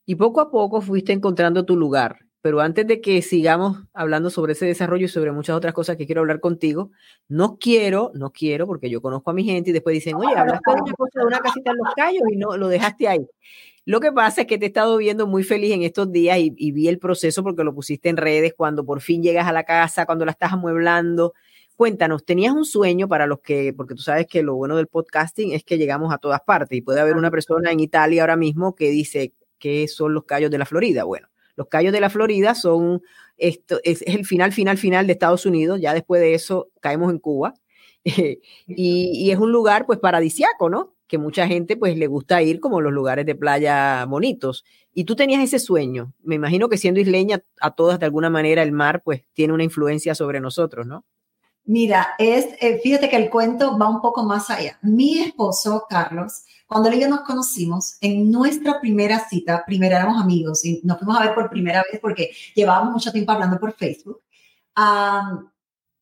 [0.06, 2.20] Y poco a poco fuiste encontrando tu lugar.
[2.42, 6.06] Pero antes de que sigamos hablando sobre ese desarrollo y sobre muchas otras cosas que
[6.06, 6.92] quiero hablar contigo,
[7.30, 10.72] no quiero, no quiero, porque yo conozco a mi gente y después dicen, oye, hablaste
[10.76, 13.26] de una cosa de una casita en los callos y no lo dejaste ahí.
[13.86, 16.72] Lo que pasa es que te he estado viendo muy feliz en estos días y,
[16.72, 20.06] vi el proceso porque lo pusiste en redes cuando por fin llegas a la casa,
[20.06, 21.34] cuando la estás amueblando.
[21.76, 25.52] Cuéntanos, tenías un sueño para los que, porque tú sabes que lo bueno del podcasting
[25.52, 28.74] es que llegamos a todas partes y puede haber una persona en Italia ahora mismo
[28.74, 31.04] que dice que son los Cayos de la Florida.
[31.04, 33.02] Bueno, los Cayos de la Florida son,
[33.38, 35.82] esto es, el final, final, final de Estados Unidos.
[35.82, 37.54] Ya después de eso caemos en Cuba.
[38.06, 40.93] y, y, es un lugar pues paradisiaco, ¿no?
[41.08, 44.64] Que mucha gente pues le gusta ir como los lugares de playa bonitos.
[44.94, 46.14] Y tú tenías ese sueño.
[46.24, 49.64] Me imagino que siendo isleña, a todas de alguna manera el mar pues tiene una
[49.64, 51.06] influencia sobre nosotros, ¿no?
[51.66, 54.78] Mira, es, eh, fíjate que el cuento va un poco más allá.
[54.82, 60.22] Mi esposo, Carlos, cuando él y yo nos conocimos, en nuestra primera cita, primero éramos
[60.22, 63.72] amigos y nos fuimos a ver por primera vez porque llevábamos mucho tiempo hablando por
[63.74, 64.22] Facebook.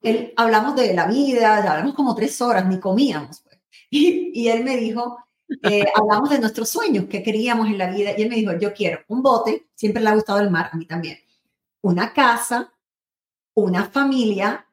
[0.02, 3.44] él, hablamos de la vida, hablamos como tres horas, ni comíamos.
[4.34, 5.18] Y, él me dijo,
[5.64, 8.74] eh, hablamos de nuestros sueños, que queríamos en la vida, y él me dijo, yo
[8.74, 11.20] quiero un bote, siempre le ha gustado el mar, a mí también,
[11.82, 12.74] una casa,
[13.54, 14.66] una familia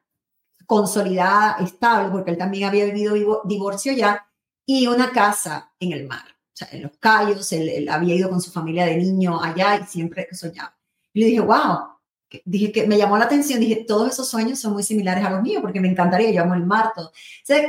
[0.65, 4.25] consolidada, estable, porque él también había vivido divorcio ya,
[4.65, 8.29] y una casa en el mar, o sea, en los Cayos, él, él había ido
[8.29, 10.77] con su familia de niño allá y siempre soñaba.
[11.11, 11.98] Y le dije, wow,
[12.45, 15.41] dije que me llamó la atención, dije, todos esos sueños son muy similares a los
[15.41, 17.11] míos, porque me encantaría, yo amo el mar, todo.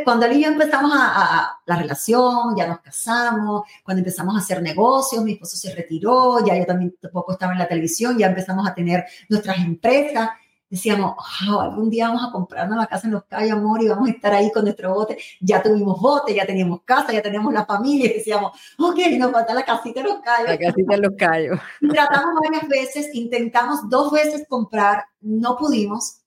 [0.05, 4.63] cuando él y yo empezamos a, la relación, ya nos casamos, cuando empezamos a hacer
[4.63, 8.69] negocios, mi esposo se retiró, ya yo también tampoco estaba en la televisión, ya empezamos
[8.69, 10.31] a tener nuestras empresas,
[10.71, 11.17] decíamos,
[11.49, 14.33] algún día vamos a comprarnos la casa en Los Cayos, amor, y vamos a estar
[14.33, 15.19] ahí con nuestro bote.
[15.41, 19.53] Ya tuvimos bote, ya teníamos casa, ya teníamos la familia, y decíamos, ok, nos falta
[19.53, 20.49] la casita en Los Cayos.
[20.49, 21.61] La casita en Los Cayos.
[21.91, 26.19] Tratamos varias veces, intentamos dos veces comprar, no pudimos,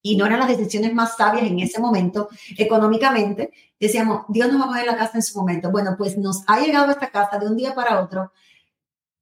[0.00, 3.52] y no eran las decisiones más sabias en ese momento, económicamente.
[3.78, 5.70] Decíamos, Dios nos va a poner la casa en su momento.
[5.70, 8.30] Bueno, pues nos ha llegado esta casa de un día para otro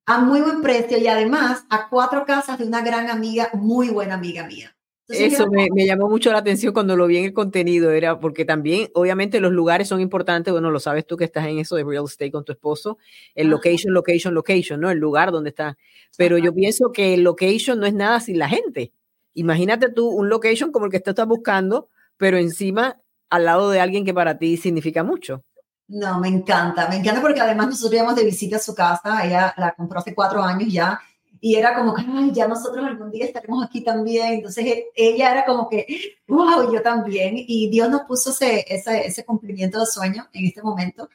[0.07, 4.15] a muy buen precio y además a cuatro casas de una gran amiga, muy buena
[4.15, 4.75] amiga mía.
[5.07, 8.89] Eso me, llamó mucho la atención cuando lo vi en el contenido, era porque también,
[8.95, 12.05] obviamente, los lugares son importantes, bueno, lo sabes tú que estás en eso de real
[12.05, 12.97] estate con tu esposo,
[13.35, 14.91] el location, location, location, ¿no?
[14.91, 15.77] El lugar donde está.
[16.17, 18.93] Pero yo pienso que el location no es nada sin la gente.
[19.35, 23.81] Imagínate tú un location como el que tú estás buscando, pero encima al lado de
[23.81, 25.45] alguien que para ti significa mucho.
[25.87, 29.55] No, me encanta, me encanta porque además nosotros íbamos de visita a su casa, ella
[29.57, 30.99] la compró hace cuatro años ya,
[31.45, 34.33] y era como que, ay, ya nosotros algún día estaremos aquí también.
[34.33, 35.87] Entonces e, ella era como que,
[36.27, 37.35] wow, yo también.
[37.37, 41.07] Y Dios nos puso ese, ese, ese cumplimiento de sueño en este momento.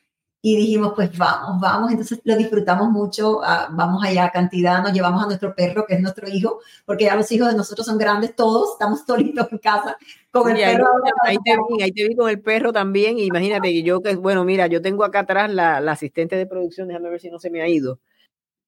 [0.41, 4.93] Y dijimos, pues vamos, vamos, entonces lo disfrutamos mucho, ah, vamos allá a cantidad, nos
[4.93, 7.97] llevamos a nuestro perro, que es nuestro hijo, porque ya los hijos de nosotros son
[7.97, 9.97] grandes todos, estamos solitos en casa
[10.31, 10.87] con el perro.
[11.23, 14.45] Ahí, te vi, ahí te vi con el perro también, imagínate que yo, que bueno,
[14.45, 17.49] mira, yo tengo acá atrás la, la, asistente de producción, déjame ver si no se
[17.49, 17.99] me ha ido.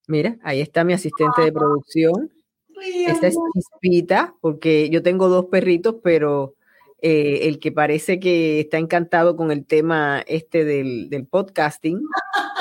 [0.08, 2.32] Mira, ahí está mi asistente de producción.
[3.08, 6.56] Esta es Chispita, porque yo tengo dos perritos, pero
[7.02, 12.00] eh, el que parece que está encantado con el tema este del, del podcasting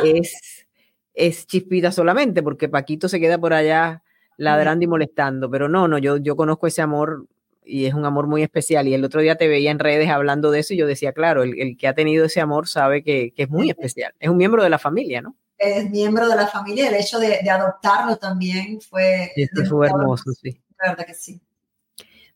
[0.04, 0.66] es,
[1.12, 4.02] es Chispita solamente, porque Paquito se queda por allá
[4.38, 7.26] ladrando y molestando, pero no, no, yo, yo conozco ese amor
[7.62, 8.88] y es un amor muy especial.
[8.88, 11.42] Y el otro día te veía en redes hablando de eso y yo decía, claro,
[11.42, 14.38] el, el que ha tenido ese amor sabe que, que, es muy especial, es un
[14.38, 15.36] miembro de la familia, ¿no?
[15.58, 19.30] Es miembro de la familia, el hecho de, de adoptarlo también fue...
[19.34, 20.58] Sí, fue hermoso, sí.
[20.78, 21.38] La verdad que sí.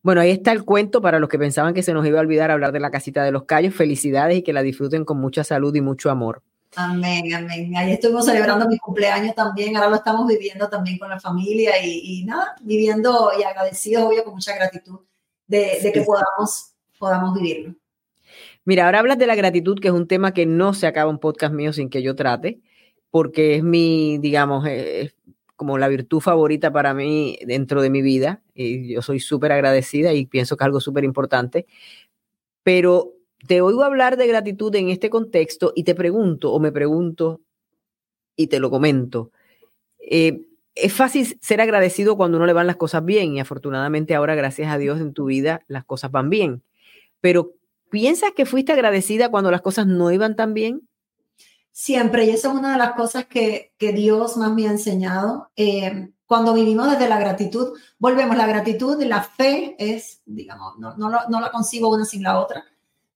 [0.04, 2.50] Bueno, ahí está el cuento para los que pensaban que se nos iba a olvidar
[2.50, 3.74] hablar de la casita de los callos.
[3.74, 6.42] Felicidades y que la disfruten con mucha salud y mucho amor.
[6.76, 7.74] Amén, amén.
[7.74, 12.20] Ahí estuvimos celebrando mi cumpleaños también, ahora lo estamos viviendo también con la familia y,
[12.20, 15.00] y nada, viviendo y agradecido, obvio, con mucha gratitud
[15.46, 17.74] de, de que podamos, podamos vivirlo.
[18.66, 21.18] Mira, ahora hablas de la gratitud, que es un tema que no se acaba un
[21.18, 22.60] podcast mío sin que yo trate,
[23.10, 25.14] porque es mi, digamos, es
[25.56, 28.42] como la virtud favorita para mí dentro de mi vida.
[28.54, 31.66] Y yo soy súper agradecida y pienso que es algo súper importante.
[32.62, 33.12] Pero
[33.46, 37.40] te oigo hablar de gratitud en este contexto y te pregunto o me pregunto
[38.36, 39.30] y te lo comento.
[39.98, 40.42] Eh,
[40.74, 44.72] es fácil ser agradecido cuando uno le van las cosas bien y afortunadamente ahora, gracias
[44.72, 46.62] a Dios, en tu vida las cosas van bien.
[47.20, 47.52] Pero
[47.90, 50.88] ¿piensas que fuiste agradecida cuando las cosas no iban tan bien?
[51.76, 55.50] Siempre, y eso es una de las cosas que, que Dios más me ha enseñado.
[55.56, 61.10] Eh, cuando vivimos desde la gratitud, volvemos, la gratitud, la fe es, digamos, no, no,
[61.28, 62.64] no la concibo una sin la otra,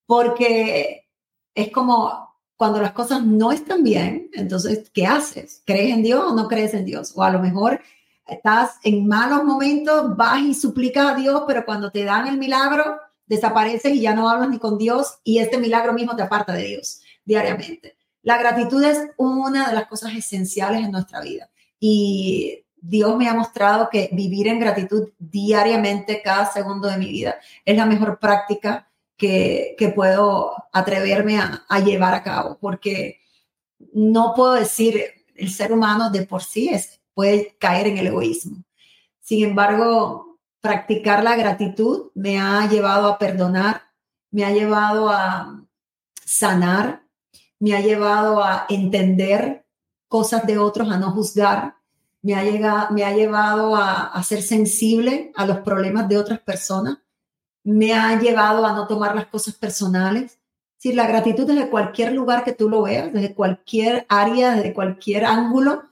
[0.07, 1.09] porque
[1.55, 5.62] es como cuando las cosas no están bien, entonces, ¿qué haces?
[5.64, 7.12] ¿Crees en Dios o no crees en Dios?
[7.14, 7.81] O a lo mejor
[8.27, 12.99] estás en malos momentos, vas y suplicas a Dios, pero cuando te dan el milagro,
[13.25, 16.64] desapareces y ya no hablas ni con Dios y este milagro mismo te aparta de
[16.64, 17.97] Dios diariamente.
[18.22, 23.35] La gratitud es una de las cosas esenciales en nuestra vida y Dios me ha
[23.35, 28.88] mostrado que vivir en gratitud diariamente, cada segundo de mi vida, es la mejor práctica
[29.16, 33.20] que, que puedo atreverme a, llevar a cabo, porque
[33.92, 35.02] no puedo decir,
[35.35, 38.64] el ser humano de por sí es, puede caer en el egoísmo.
[39.20, 43.83] Sin embargo, practicar la gratitud me ha llevado a perdonar,
[44.31, 45.64] me ha llevado a
[46.24, 47.02] sanar,
[47.61, 49.64] me ha llevado a entender
[50.09, 51.77] cosas de otros, a no juzgar,
[52.23, 56.99] me ha, llegado, me ha llevado a, ser sensible a los problemas de otras personas,
[57.64, 60.38] me ha llevado a no tomar las cosas personales.
[60.79, 65.25] Si la gratitud desde cualquier lugar que tú lo veas, desde cualquier área, desde cualquier
[65.25, 65.83] ángulo,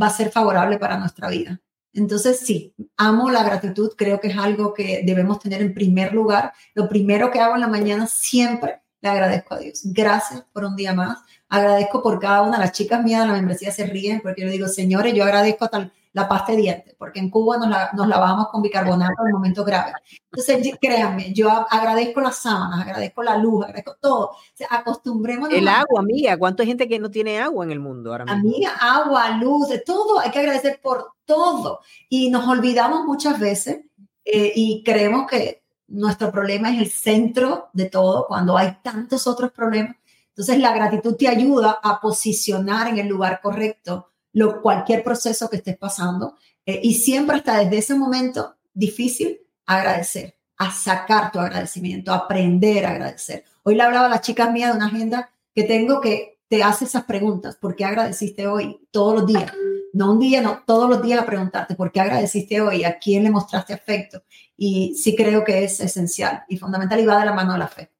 [0.00, 1.60] va a ser favorable para nuestra vida.
[1.92, 6.52] Entonces, sí, amo la gratitud, creo que es algo que debemos tener en primer lugar.
[6.74, 9.80] Lo primero que hago en la mañana siempre le agradezco a Dios.
[9.84, 11.18] Gracias por un día más.
[11.48, 12.58] Agradezco por cada una.
[12.58, 15.90] Las chicas mías de la membresía se ríen porque yo digo, señores, yo agradezco hasta
[16.14, 19.66] la pasta de dientes, porque en Cuba nos, la, nos lavamos con bicarbonato en momentos
[19.66, 19.94] graves.
[20.32, 24.26] Entonces, créanme, yo agradezco las sábanas, agradezco la luz, agradezco todo.
[24.26, 25.50] O sea, acostumbremos.
[25.50, 26.38] El agua, amiga.
[26.38, 28.40] ¿Cuánta gente que no tiene agua en el mundo ahora mismo?
[28.40, 30.20] Amiga, agua, luz, de todo.
[30.20, 31.80] Hay que agradecer por todo.
[32.08, 33.80] Y nos olvidamos muchas veces
[34.24, 39.52] eh, y creemos que nuestro problema es el centro de todo, cuando hay tantos otros
[39.52, 39.96] problemas.
[40.28, 45.56] Entonces la gratitud te ayuda a posicionar en el lugar correcto lo, cualquier proceso que
[45.56, 52.12] estés pasando eh, y siempre hasta desde ese momento difícil agradecer, a sacar tu agradecimiento,
[52.12, 53.44] aprender a agradecer.
[53.62, 56.84] Hoy le hablaba a las chicas mías de una agenda que tengo que te hace
[56.84, 57.56] esas preguntas.
[57.56, 58.80] ¿Por qué agradeciste hoy?
[58.90, 59.52] Todos los días.
[59.92, 63.22] No un día, no, todos los días a preguntarte por qué agradeciste hoy, a quién
[63.22, 64.22] le mostraste afecto.
[64.56, 67.68] Y sí creo que es esencial y fundamental y va de la mano de la
[67.68, 67.90] fe.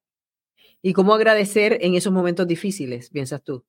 [0.83, 3.65] ¿Y cómo agradecer en esos momentos difíciles, piensas tú?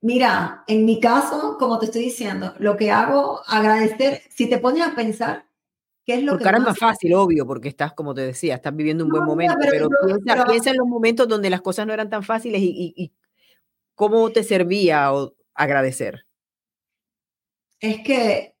[0.00, 4.86] Mira, en mi caso, como te estoy diciendo, lo que hago, agradecer, si te pones
[4.86, 5.46] a pensar,
[6.04, 6.48] ¿qué es lo porque que...
[6.48, 9.26] ahora es más fácil, obvio, porque estás, como te decía, estás viviendo un no, buen
[9.26, 12.22] momento, pero, pero, piensa, pero, piensa, en los momentos donde las cosas no eran tan
[12.22, 13.12] fáciles y, y, y
[13.96, 15.10] cómo te servía
[15.52, 16.24] agradecer.
[17.80, 18.57] Es que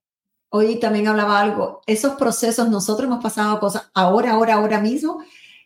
[0.50, 5.22] hoy también hablaba algo, esos procesos, nosotros hemos pasado cosas ahora, ahora, ahora mismo,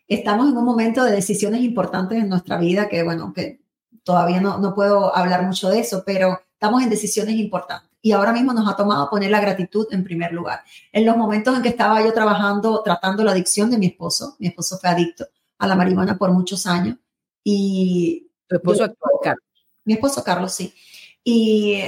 [0.09, 3.61] estamos en un momento de decisiones importantes en nuestra vida que, bueno, que
[4.03, 7.91] todavía no, no puedo hablar mucho de eso, pero estamos en decisiones importantes.
[8.05, 10.63] Y ahora mismo nos ha tomado poner la gratitud en primer lugar.
[10.91, 14.49] En los momentos en que estaba yo trabajando, tratando la adicción de mi esposo, mi
[14.49, 15.25] esposo fue adicto
[15.59, 16.97] a la marihuana por muchos años.
[17.45, 19.45] Y tu esposo actual, Carlos.
[19.85, 20.75] Mi esposo Carlos, sí.
[21.23, 21.81] Y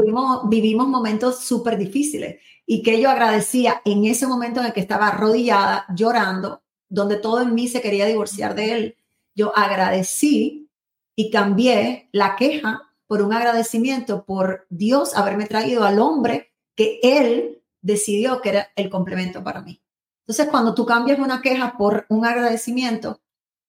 [0.00, 5.08] vivimos momentos súper difíciles y que yo agradecía en ese momento en el que estaba
[5.08, 8.96] arrodillada, llorando, donde todo en mí se quería divorciar de él.
[9.34, 10.70] Yo agradecí
[11.16, 17.62] y cambié la queja por un agradecimiento por Dios haberme traído al hombre que él
[17.82, 19.82] decidió que era el complemento para mí.
[20.26, 23.20] Entonces, cuando tú cambias una queja por un agradecimiento,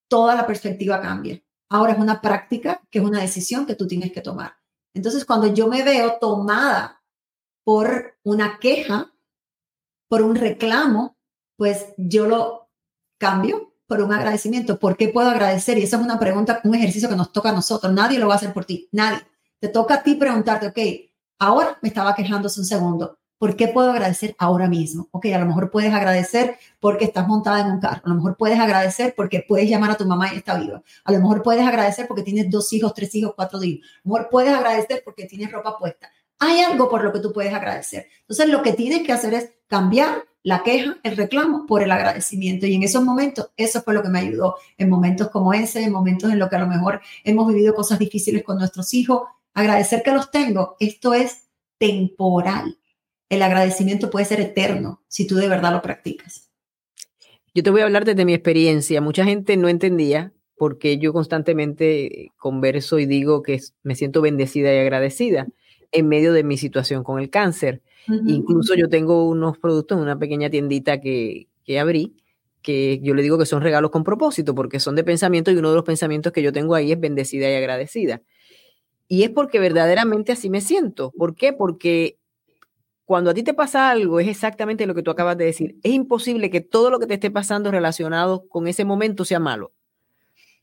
[0.07, 1.41] toda la perspectiva cambia.
[1.69, 4.55] Ahora es una práctica que es una decisión que tú tienes que tomar.
[4.95, 7.03] Entonces, cuando yo me veo tomada
[7.63, 9.13] por una queja,
[10.07, 11.17] por un reclamo,
[11.57, 12.71] pues yo lo
[13.19, 14.79] cambio por un agradecimiento.
[14.79, 15.77] ¿Por qué puedo agradecer?
[15.77, 17.91] Y esa es una pregunta, un ejercicio que nos toca a nosotros.
[17.93, 19.19] Nadie lo va a hacer por ti, nadie.
[19.59, 20.79] Te toca a ti preguntarte, ok,
[21.39, 23.19] ahora me estaba quejando hace un segundo.
[23.45, 25.07] ¿Por qué puedo agradecer ahora mismo?
[25.11, 28.01] Ok, a lo mejor puedes agradecer porque estás montada en un carro.
[28.03, 30.81] A lo mejor puedes agradecer porque puedes llamar a tu mamá y está viva.
[31.03, 33.87] A lo mejor puedes agradecer porque tienes dos hijos, tres hijos, cuatro hijos.
[33.87, 36.09] A lo mejor puedes agradecer porque tienes ropa puesta.
[36.39, 38.07] Hay algo por lo que tú puedes agradecer.
[38.21, 42.65] Entonces, lo que tienes que hacer es cambiar la queja, el reclamo por el agradecimiento.
[42.65, 44.55] Y en esos momentos, eso fue lo que me ayudó.
[44.79, 47.99] En momentos como ese, en momentos en los que a lo mejor hemos vivido cosas
[47.99, 49.21] difíciles con nuestros hijos,
[49.53, 50.77] agradecer que los tengo.
[50.79, 51.43] Esto es
[51.77, 52.79] temporal
[53.29, 56.49] el agradecimiento puede ser eterno si tú de verdad lo practicas.
[57.53, 59.01] Yo te voy a hablar desde mi experiencia.
[59.01, 64.79] Mucha gente no entendía porque yo constantemente converso y digo que me siento bendecida y
[64.79, 65.47] agradecida
[65.91, 67.81] en medio de mi situación con el cáncer.
[68.27, 72.15] Incluso yo tengo unos productos en una pequeña tiendita que, que abrí,
[72.61, 75.69] que yo le digo que son regalos con propósito, porque son de pensamiento y uno
[75.69, 78.21] de los pensamientos que yo tengo ahí es bendecida y agradecida.
[79.07, 81.11] Y es porque verdaderamente así me siento.
[81.17, 81.53] ¿Por qué?
[81.53, 82.17] Porque
[83.05, 85.77] cuando a ti te pasa algo, es exactamente lo que tú acabas de decir.
[85.83, 89.73] Es imposible que todo lo que te esté pasando relacionado con ese momento sea malo.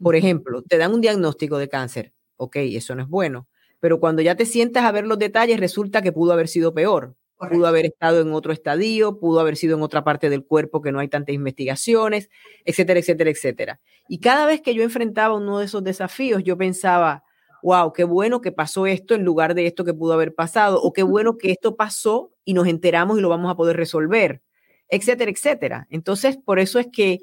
[0.01, 2.13] Por ejemplo, te dan un diagnóstico de cáncer.
[2.37, 3.47] Ok, eso no es bueno.
[3.79, 7.15] Pero cuando ya te sientas a ver los detalles, resulta que pudo haber sido peor.
[7.37, 10.93] Pudo haber estado en otro estadio, pudo haber sido en otra parte del cuerpo que
[10.93, 12.31] no hay tantas investigaciones,
[12.65, 13.81] etcétera, etcétera, etcétera.
[14.09, 17.25] Y cada vez que yo enfrentaba uno de esos desafíos, yo pensaba,
[17.63, 20.93] wow, qué bueno que pasó esto en lugar de esto que pudo haber pasado, o
[20.93, 24.43] qué bueno que esto pasó y nos enteramos y lo vamos a poder resolver,
[24.89, 25.87] etcétera, etcétera.
[25.91, 27.21] Entonces, por eso es que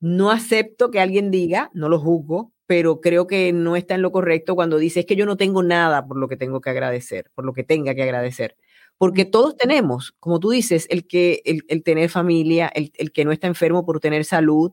[0.00, 4.12] no acepto que alguien diga, no lo juzgo, pero creo que no está en lo
[4.12, 7.30] correcto cuando dice, es que yo no tengo nada por lo que tengo que agradecer,
[7.34, 8.56] por lo que tenga que agradecer.
[8.98, 13.32] Porque todos tenemos, como tú dices, el que el, tener familia, el, el que no
[13.32, 14.72] está enfermo por tener salud,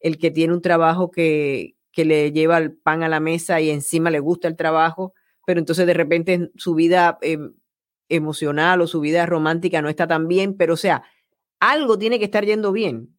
[0.00, 3.70] el que tiene un trabajo que, que le lleva el pan a la mesa y
[3.70, 5.14] encima le gusta el trabajo,
[5.46, 7.54] pero entonces de repente su vida em,
[8.08, 11.04] emocional o su vida romántica no está tan bien, pero o sea,
[11.60, 13.16] algo tiene que estar yendo bien.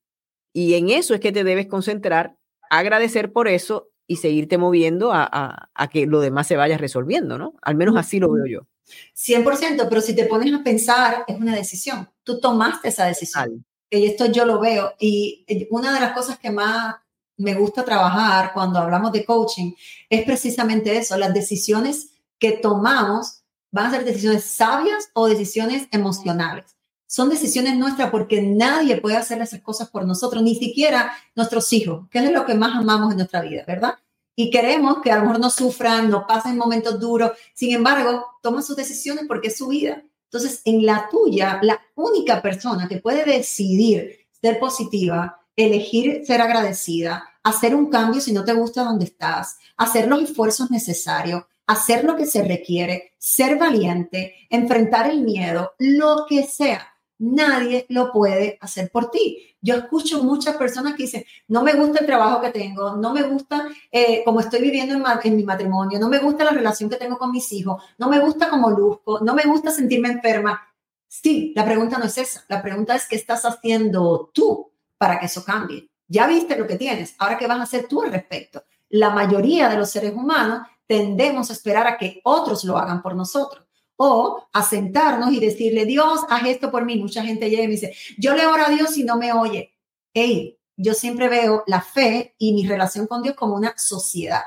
[0.54, 2.38] Y en eso es que te debes concentrar,
[2.70, 7.56] agradecer por eso y seguirte moviendo a, que lo demás se vaya resolviendo, ¿no?
[7.62, 8.68] Al menos así lo veo yo.
[9.16, 12.10] 100%, pero si te pones a pensar, es una decisión.
[12.24, 13.66] Tú tomaste esa decisión.
[13.90, 14.94] Y esto yo lo veo.
[15.00, 16.96] Y eh, una de las cosas que más
[17.38, 19.74] me gusta trabajar cuando hablamos de coaching
[20.10, 26.76] es precisamente eso, las decisiones que tomamos van a ser decisiones sabias o decisiones emocionales.
[27.08, 32.08] Son decisiones nuestras porque nadie puede hacer esas cosas por nosotros, ni siquiera nuestros hijos,
[32.10, 33.96] que es lo que más amamos en nuestra vida, ¿verdad?
[34.36, 37.32] Y queremos que a lo mejor no sufran, no pasen momentos duros.
[37.54, 40.04] Sin embargo, toman sus decisiones porque es su vida.
[40.26, 47.30] Entonces, en la tuya, la única persona que puede decidir ser positiva elegir ser agradecida,
[47.44, 52.16] hacer un cambio si no te gusta donde estás, hacer los esfuerzos necesarios, hacer lo
[52.16, 56.88] que se requiere, ser valiente, enfrentar el miedo, lo que sea.
[57.20, 59.56] Nadie lo puede hacer por ti.
[59.62, 63.24] Yo escucho muchas personas que dicen, no me gusta el trabajo que tengo, no me
[63.24, 67.18] gusta eh, estoy viviendo en, en, mi matrimonio, no me gusta la relación que tengo
[67.18, 70.62] con mis hijos, no me gusta cómo luzco, no me gusta sentirme enferma.
[71.08, 72.44] Sí, la pregunta no es esa.
[72.50, 74.73] La pregunta es qué estás haciendo tú
[75.04, 75.90] para que eso cambie.
[76.08, 78.64] Ya viste lo que tienes, ahora qué vas a hacer tú al respecto.
[78.88, 83.14] La mayoría de los seres humanos tendemos a esperar a que otros lo hagan por
[83.14, 83.66] nosotros
[83.98, 86.96] o a sentarnos y decirle, Dios, haz esto por mí.
[86.96, 89.74] Mucha gente llega y me dice, yo le oro a Dios y no me oye.
[90.14, 94.44] Hey, yo siempre veo la fe y mi relación con Dios como una sociedad.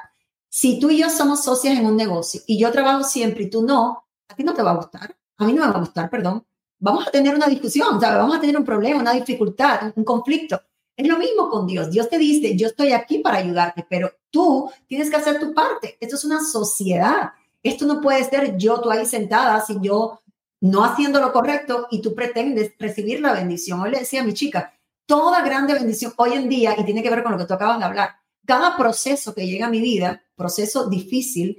[0.48, 3.60] Si tú y yo somos socias en un negocio y yo trabajo siempre y tú
[3.60, 5.18] no, a ti no te va a gustar.
[5.36, 6.46] A mí no me va a gustar, perdón
[6.78, 10.60] vamos a tener una discusión, vamos a tener un problema, una dificultad, un conflicto.
[10.96, 11.90] Es lo mismo con Dios.
[11.90, 15.96] Dios te dice, yo estoy aquí para ayudarte, pero tú tienes que hacer tu parte.
[16.00, 17.32] Esto es una sociedad.
[17.62, 20.20] Esto no puede ser yo, tú ahí sentada, sin yo
[20.60, 23.80] no haciendo lo correcto y tú pretendes recibir la bendición.
[23.80, 24.72] Hoy le decía a mi chica,
[25.04, 27.78] toda grande bendición hoy en día, y tiene que ver con lo que tú acabas
[27.78, 31.56] de hablar, cada proceso que llega a mi vida, proceso difícil,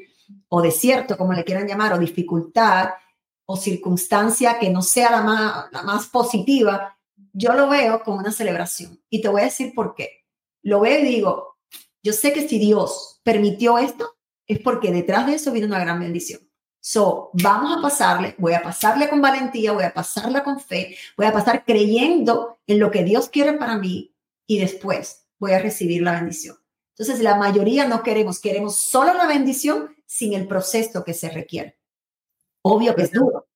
[0.49, 2.89] o desierto, como le quieran llamar, o dificultad,
[3.48, 5.22] o circunstancia que no sea la
[5.84, 6.98] más, positiva,
[7.34, 9.02] yo lo veo como una celebración.
[9.10, 10.26] Y te voy a decir por qué.
[10.62, 11.58] Lo veo y digo,
[12.04, 16.00] yo sé que si Dios permitió esto, es porque detrás de eso viene una gran
[16.00, 16.41] bendición.
[16.80, 21.26] So, vamos a pasarle, voy a pasarle con valentía, voy a pasarla con fe, voy
[21.26, 24.14] a pasar creyendo en lo que Dios quiere para mí
[24.45, 26.58] y después voy a recibir la bendición.
[26.98, 31.78] Entonces, la mayoría no queremos, queremos solo la bendición sin el proceso que se requiere.
[32.70, 33.47] Obvio que es duro.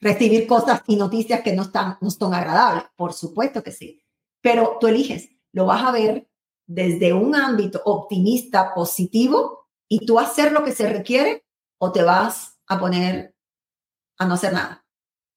[0.00, 4.02] Recibir cosas y noticias que no están, no son agradables, por supuesto que sí.
[4.40, 6.28] Pero tú eliges, lo vas a ver
[6.66, 11.44] desde un ámbito optimista, positivo, y tú hacer lo que se requiere
[11.78, 13.36] o te vas a poner
[14.18, 14.84] a no hacer nada,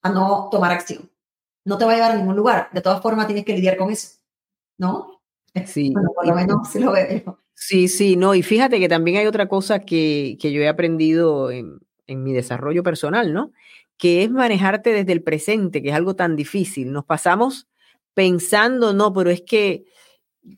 [0.02, 1.12] a no tomar acción.
[1.64, 2.70] No te va a llevar a ningún lugar.
[2.74, 4.18] De todas formas, tienes que lidiar con eso,
[4.80, 5.22] ¿no?
[5.66, 5.92] Sí.
[5.92, 7.40] Bueno, por lo menos se lo veo.
[7.54, 8.34] Sí, sí, no.
[8.34, 11.80] Y fíjate que también hay otra cosa que, que yo he aprendido en,
[12.12, 13.52] en mi desarrollo personal, ¿no?
[13.98, 16.92] Que es manejarte desde el presente, que es algo tan difícil.
[16.92, 17.68] Nos pasamos
[18.14, 19.86] pensando, no, pero es que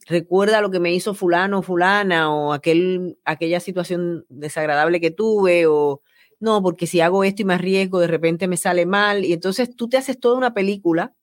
[0.08, 5.68] recuerda lo que me hizo fulano o fulana o aquel, aquella situación desagradable que tuve
[5.68, 6.02] o
[6.40, 9.24] no, porque si hago esto y me arriesgo, de repente me sale mal.
[9.24, 11.16] Y entonces tú te haces toda una película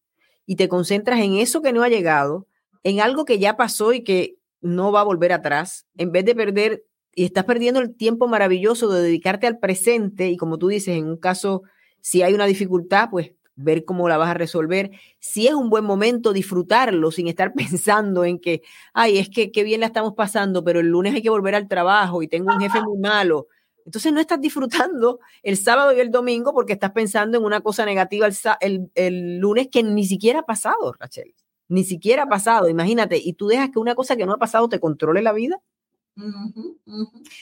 [0.46, 2.46] y te concentras en eso que no ha llegado,
[2.84, 6.34] en algo que ya pasó y que no va a volver atrás, en vez de
[6.34, 10.96] perder y estás perdiendo el tiempo maravilloso de dedicarte al presente y como tú dices,
[10.96, 11.62] en un caso,
[12.00, 14.90] si hay una dificultad, pues ver cómo la vas a resolver.
[15.18, 19.62] Si es un buen momento, disfrutarlo sin estar pensando en que, ay, es que qué
[19.64, 22.60] bien la estamos pasando, pero el lunes hay que volver al trabajo y tengo un
[22.60, 23.48] jefe muy malo.
[23.84, 27.84] Entonces no estás disfrutando el sábado y el domingo porque estás pensando en una cosa
[27.84, 28.28] negativa
[28.60, 31.34] el, el lunes que ni siquiera ha pasado, Rachel.
[31.68, 33.16] Ni siquiera ha pasado, imagínate.
[33.22, 35.60] Y tú dejas que una cosa que no ha pasado te controle la vida.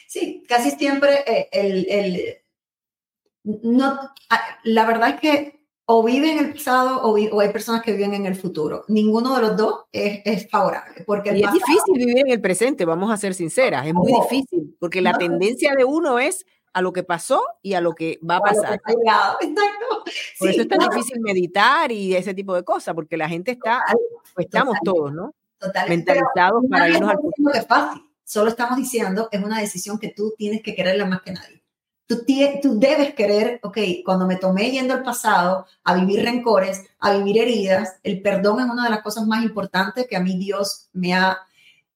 [0.07, 2.39] Sí, casi siempre eh, el, el,
[3.45, 3.99] no,
[4.65, 5.59] la verdad es que
[5.91, 8.85] o viven en el pasado o, o, hay personas que viven en el futuro.
[8.89, 11.03] Ninguno de los dos es, es favorable.
[11.07, 14.77] Porque y es difícil vivir en el presente, vamos a ser sinceras, es muy difícil,
[14.79, 18.37] porque la tendencia de uno es a lo que pasó y a lo que va
[18.37, 18.75] a pasar.
[19.41, 20.05] Exacto.
[20.39, 23.83] Por eso es tan difícil meditar y ese tipo de cosas, porque la gente está,
[24.35, 25.35] pues estamos todos, ¿no?
[25.59, 26.13] Totalmente.
[26.13, 27.55] Mentalizados para irnos al futuro.
[27.55, 31.33] es fácil solo estamos diciendo, es una decisión que tú tienes que quererla más que
[31.33, 31.63] nadie.
[32.07, 32.27] Tú,
[32.63, 37.39] tú debes querer, ok, cuando me tomé yendo al pasado a vivir rencores, a vivir
[37.39, 41.15] heridas, el perdón es una de las cosas más importantes que a mí Dios me
[41.15, 41.39] ha,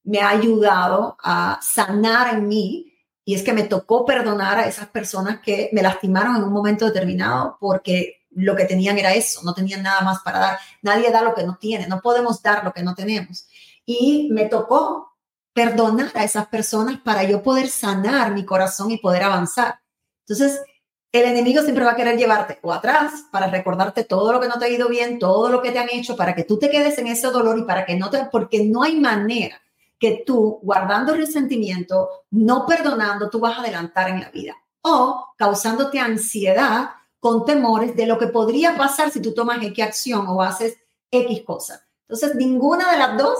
[0.03, 2.91] me ha ayudado a sanar en mí.
[3.25, 6.85] Y es que me tocó perdonar a esas personas que me lastimaron en un momento
[6.85, 10.59] determinado porque lo que tenían era eso, no tenían nada más para dar.
[10.81, 13.47] Nadie da lo que no tiene, no podemos dar lo que no tenemos.
[13.85, 15.12] Y me tocó
[15.53, 19.79] perdonar a esas personas para yo poder sanar mi corazón y poder avanzar.
[20.27, 20.61] Entonces,
[21.11, 24.57] el enemigo siempre va a querer llevarte o atrás para recordarte todo lo que no
[24.57, 26.97] te ha ido bien, todo lo que te han hecho, para que tú te quedes
[26.97, 29.61] en ese dolor y para que no te, porque no hay manera
[29.99, 35.99] que tú, guardando resentimiento, no perdonando, tú vas a adelantar en la vida o causándote
[35.99, 36.89] ansiedad
[37.19, 40.77] con temores de lo que podría pasar si tú tomas X acción o haces
[41.09, 41.85] X cosa.
[42.07, 43.37] Entonces, ninguna de las dos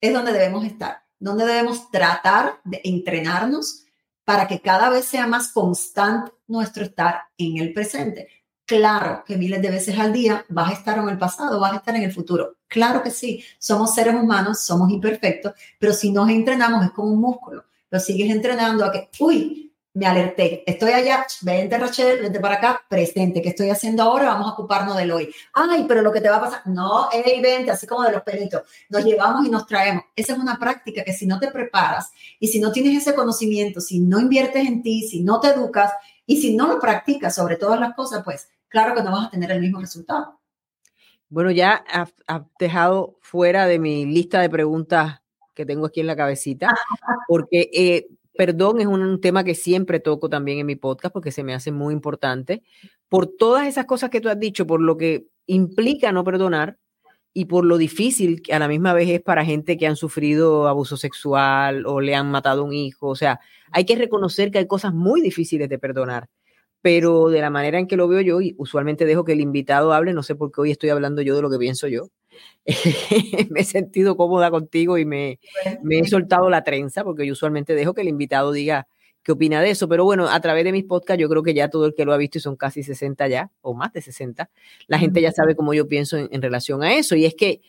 [0.00, 3.84] es donde debemos estar donde debemos tratar de entrenarnos
[4.24, 8.28] para que cada vez sea más constante nuestro estar en el presente.
[8.64, 11.76] Claro que miles de veces al día vas a estar en el pasado, vas a
[11.76, 12.56] estar en el futuro.
[12.68, 17.20] Claro que sí, somos seres humanos, somos imperfectos, pero si nos entrenamos es como un
[17.20, 17.64] músculo.
[17.90, 22.80] Lo sigues entrenando a que, uy, me alerté, estoy allá, vente Rachel, vente para acá,
[22.88, 24.26] presente, ¿qué estoy haciendo ahora?
[24.26, 25.34] Vamos a ocuparnos del hoy.
[25.52, 28.22] Ay, pero lo que te va a pasar, no, hey, vente, así como de los
[28.22, 30.04] pelitos, nos llevamos y nos traemos.
[30.14, 33.80] Esa es una práctica que si no te preparas y si no tienes ese conocimiento,
[33.80, 35.92] si no inviertes en ti, si no te educas
[36.24, 39.30] y si no lo practicas sobre todas las cosas, pues claro que no vas a
[39.30, 40.38] tener el mismo resultado.
[41.28, 42.12] Bueno, ya has,
[42.58, 45.20] dejado fuera de mi lista de preguntas
[45.54, 46.68] que tengo aquí en la cabecita,
[47.28, 48.08] porque eh,
[48.40, 51.72] perdón es un, tema que siempre toco también en mi podcast porque se me hace
[51.72, 52.62] muy importante
[53.10, 56.78] por todas esas cosas que tú has dicho, por lo que implica no perdonar
[57.34, 60.68] y por lo difícil que a la misma vez es para gente que han sufrido
[60.68, 63.08] abuso sexual o le han matado un hijo.
[63.08, 63.40] O sea,
[63.72, 66.30] hay que reconocer que hay cosas muy difíciles de perdonar,
[66.80, 69.92] pero de la manera en que lo veo yo, y usualmente dejo que el invitado
[69.92, 72.08] hable, no sé por qué hoy estoy hablando yo de lo que pienso yo,
[73.50, 75.40] me he sentido cómoda contigo y me,
[75.82, 78.86] me, he soltado la trenza, porque yo usualmente dejo que el invitado diga
[79.22, 79.88] qué opina de eso.
[79.88, 82.12] Pero bueno, a través de mis podcasts, yo creo que ya todo el que lo
[82.12, 84.50] ha visto, y son casi 60 ya, o más de 60,
[84.86, 87.16] la gente ya sabe cómo yo pienso en, en relación a eso.
[87.16, 87.60] Y es que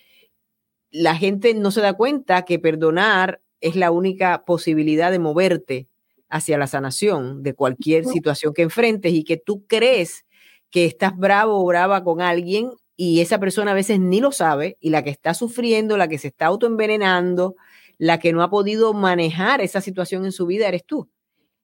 [0.92, 5.88] la gente no se da cuenta que perdonar es la única posibilidad de moverte
[6.30, 10.26] hacia la sanación de cualquier situación que enfrentes y que tú crees
[10.70, 12.72] que estás bravo o brava con alguien
[13.04, 16.20] y esa persona a veces ni lo sabe y la que está sufriendo, la que
[16.20, 17.56] se está autoenvenenando,
[17.98, 21.10] la que no ha podido manejar esa situación en su vida eres tú.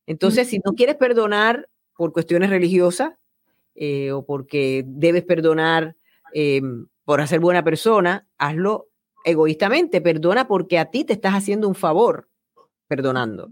[0.07, 3.11] Entonces, si no quieres perdonar por cuestiones religiosas
[3.75, 5.95] eh, o porque debes perdonar
[6.33, 6.63] eh,
[7.05, 8.87] por hacer buena persona, hazlo
[9.23, 10.01] egoístamente.
[10.01, 12.29] Perdona porque a ti te estás haciendo un favor
[12.87, 13.51] perdonando.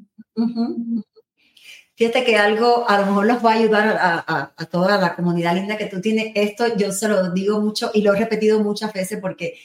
[1.96, 5.78] Fíjate que algo a lo mejor los va a ayudar a, toda la comunidad linda
[5.78, 6.32] que tú tienes.
[6.36, 9.58] Esto yo se lo digo mucho y lo he repetido muchas veces porque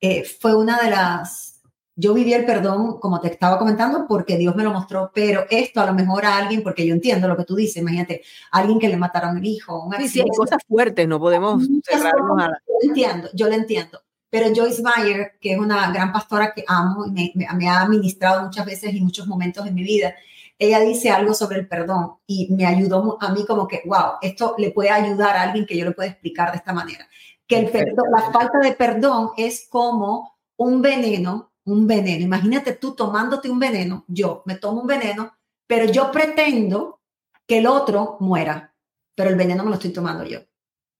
[0.00, 1.56] eh, fue una de las
[1.98, 5.80] yo viví el perdón, como te estaba comentando, porque Dios me lo mostró, pero esto
[5.80, 8.22] a lo mejor a alguien, porque yo entiendo lo que tú dices, imagínate,
[8.52, 12.38] alguien que le mataron el hijo, un Sí, sí, hay cosas fuertes, no podemos cerrarnos
[12.38, 12.62] a la...
[12.68, 14.02] Yo lo entiendo, yo lo entiendo.
[14.28, 18.44] Pero Joyce Meyer, que es una gran pastora que amo y me, me, ha administrado
[18.44, 20.14] muchas veces y muchos momentos en mi vida,
[20.58, 24.54] ella dice algo sobre el perdón y me ayudó a mí como que, wow, esto
[24.58, 27.06] le puede ayudar a alguien que yo le pueda explicar de esta manera.
[27.46, 32.24] Que el perdón, la falta de perdón es como un veneno un veneno.
[32.24, 35.36] Imagínate tú tomándote un veneno, yo me tomo un veneno,
[35.66, 37.00] pero yo pretendo
[37.46, 38.74] que el otro muera,
[39.14, 40.40] pero el veneno me lo estoy tomando yo.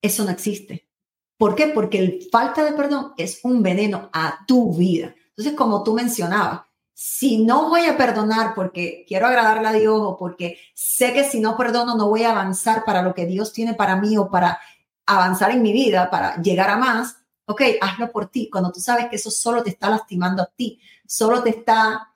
[0.02, 0.88] Eso no existe.
[1.38, 1.68] ¿Por qué?
[1.68, 5.14] Porque el falta de perdón es un veneno a tu vida.
[5.30, 6.62] Entonces, como tú mencionabas,
[6.98, 11.40] si no voy a perdonar porque quiero agradarle a Dios o porque sé que si
[11.40, 14.58] no perdono no voy a avanzar para lo que Dios tiene para mí o para
[15.04, 19.08] avanzar en mi vida, para llegar a más, ok, hazlo por ti, cuando tú sabes
[19.10, 22.14] que eso solo te está lastimando a ti, solo te está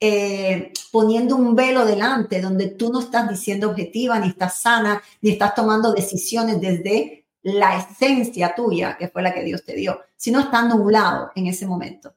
[0.00, 5.32] eh, poniendo un velo delante donde tú no estás diciendo objetiva, ni estás sana, ni
[5.32, 10.40] estás tomando decisiones desde la esencia tuya, que fue la que Dios te dio, sino
[10.40, 12.14] estando nublado en ese momento.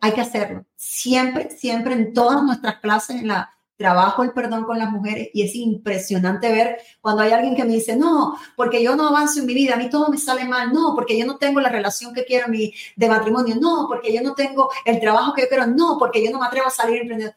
[0.00, 0.64] Hay que hacerlo.
[0.76, 3.52] Siempre, siempre en todas nuestras clases, en la
[3.82, 7.74] trabajo el perdón con las mujeres y es impresionante ver cuando hay alguien que me
[7.74, 10.72] dice, no, porque yo no avanzo en mi vida, a mí todo me sale mal,
[10.72, 14.22] no, porque yo no tengo la relación que quiero mi, de matrimonio, no, porque yo
[14.22, 17.02] no tengo el trabajo que yo quiero, no, porque yo no me atrevo a salir
[17.02, 17.34] emprendedor.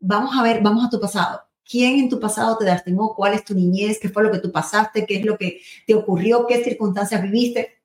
[0.00, 1.42] Vamos a ver, vamos a tu pasado.
[1.64, 3.14] ¿Quién en tu pasado te lastimó?
[3.14, 3.98] ¿Cuál es tu niñez?
[4.00, 5.06] ¿Qué fue lo que tú pasaste?
[5.06, 6.46] ¿Qué es lo que te ocurrió?
[6.46, 7.78] ¿Qué circunstancias viviste?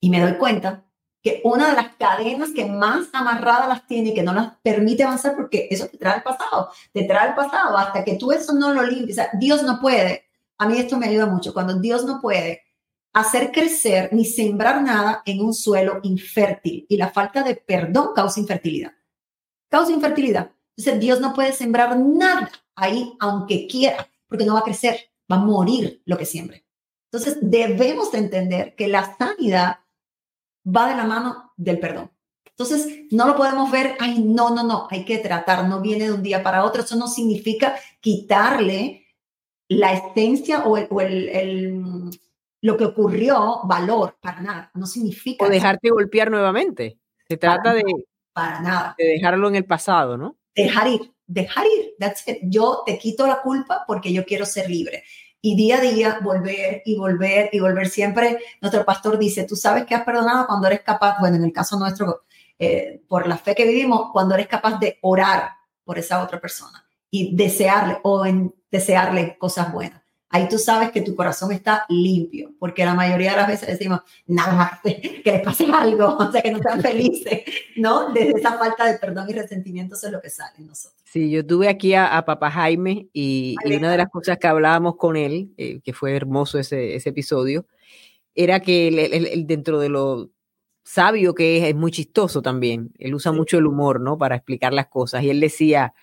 [0.00, 0.83] Y me doy cuenta
[1.24, 5.04] que una de las cadenas que más amarradas las tiene y que no las permite
[5.04, 8.52] avanzar porque eso te trae el pasado, te trae el pasado hasta que tú eso
[8.52, 9.16] no lo limpies.
[9.32, 10.26] Dios no puede,
[10.58, 12.60] a mí esto me ayuda mucho, cuando Dios no puede
[13.14, 18.38] hacer crecer ni sembrar nada en un suelo infértil y la falta de perdón causa
[18.40, 18.92] infertilidad.
[19.70, 20.50] Causa infertilidad.
[20.76, 24.98] Entonces Dios no puede sembrar nada ahí aunque quiera porque no va a crecer,
[25.32, 26.66] va a morir lo que siembre.
[27.10, 29.78] Entonces debemos entender que la sanidad
[30.64, 32.10] va de la mano del perdón.
[32.56, 36.12] Entonces, no lo podemos ver, ay, no, no, no, hay que tratar, no viene de
[36.12, 36.82] un día para otro.
[36.82, 39.08] Eso no significa quitarle
[39.68, 42.10] la esencia o, el,
[42.60, 44.70] lo que ocurrió valor, para nada.
[44.74, 45.44] No significa.
[45.44, 46.98] O dejarte golpear nuevamente.
[47.28, 47.82] Se trata de,
[48.32, 48.94] para nada.
[48.98, 50.36] de dejarlo en el pasado, ¿no?
[50.54, 51.94] Dejar ir, dejar ir.
[51.98, 55.02] That's Yo te quito la culpa porque yo quiero ser libre
[55.44, 57.86] y día a día volver y volver y volver.
[57.86, 61.52] Siempre nuestro pastor dice, tú sabes que has perdonado cuando eres capaz, bueno, en el
[61.52, 62.22] caso nuestro,
[62.58, 65.50] eh, por la fe que vivimos, cuando eres capaz de orar
[65.84, 68.24] por esa otra persona y desearle o
[68.70, 70.00] desearle cosas buenas
[70.34, 74.00] ahí tú sabes que tu corazón está limpio, porque la mayoría de las veces decimos,
[74.26, 77.42] nada, que les pase algo, o sea, que no sean felices,
[77.76, 78.12] ¿no?
[78.12, 81.03] Desde esa falta de perdón y resentimiento eso es lo que sale en nosotros.
[81.14, 85.16] Sí, yo tuve aquí a, papá Jaime y, una de las cosas que hablábamos con
[85.16, 87.68] él, eh, que fue hermoso ese, ese episodio,
[88.34, 90.32] era que él, dentro de lo
[90.82, 92.92] sabio que es, es muy chistoso también.
[92.98, 94.18] Él usa mucho el humor, ¿no?
[94.18, 95.22] Para explicar las cosas.
[95.22, 95.94] Y él decía,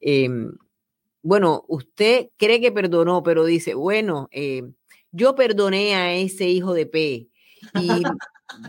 [0.00, 0.28] eh,
[1.22, 4.64] bueno, usted cree que perdonó, pero dice, bueno, eh,
[5.12, 7.28] yo perdoné a ese hijo de P
[7.74, 8.02] y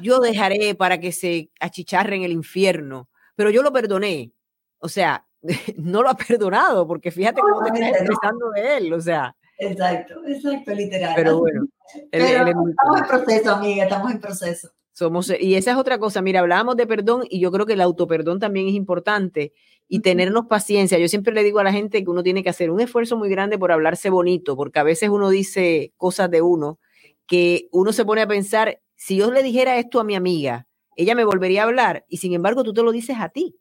[0.04, 4.32] yo dejaré para que se achicharre en el infierno, pero yo lo perdoné.
[4.78, 5.27] O sea,
[5.78, 9.36] no lo ha perdonado, porque fíjate cómo te estás expresando de él, o sea.
[9.60, 11.14] Exacto, exacto, literal.
[11.16, 11.68] Pero bueno,
[12.12, 14.70] estamos en proceso, amiga, estamos en proceso.
[14.92, 17.82] Somos, y esa es otra cosa, mira, hablábamos de perdón y yo creo que el
[17.82, 19.54] autoperdón también es importante
[19.88, 20.98] y tenernos paciencia.
[20.98, 23.30] Yo siempre le digo a la gente que uno tiene que hacer un esfuerzo muy
[23.30, 26.80] grande por hablarse bonito, porque a veces uno dice cosas de uno
[27.28, 31.14] que uno se pone a pensar, si yo le dijera esto a mi amiga, ella
[31.14, 33.56] me volvería a hablar y sin embargo tú te lo dices a ti.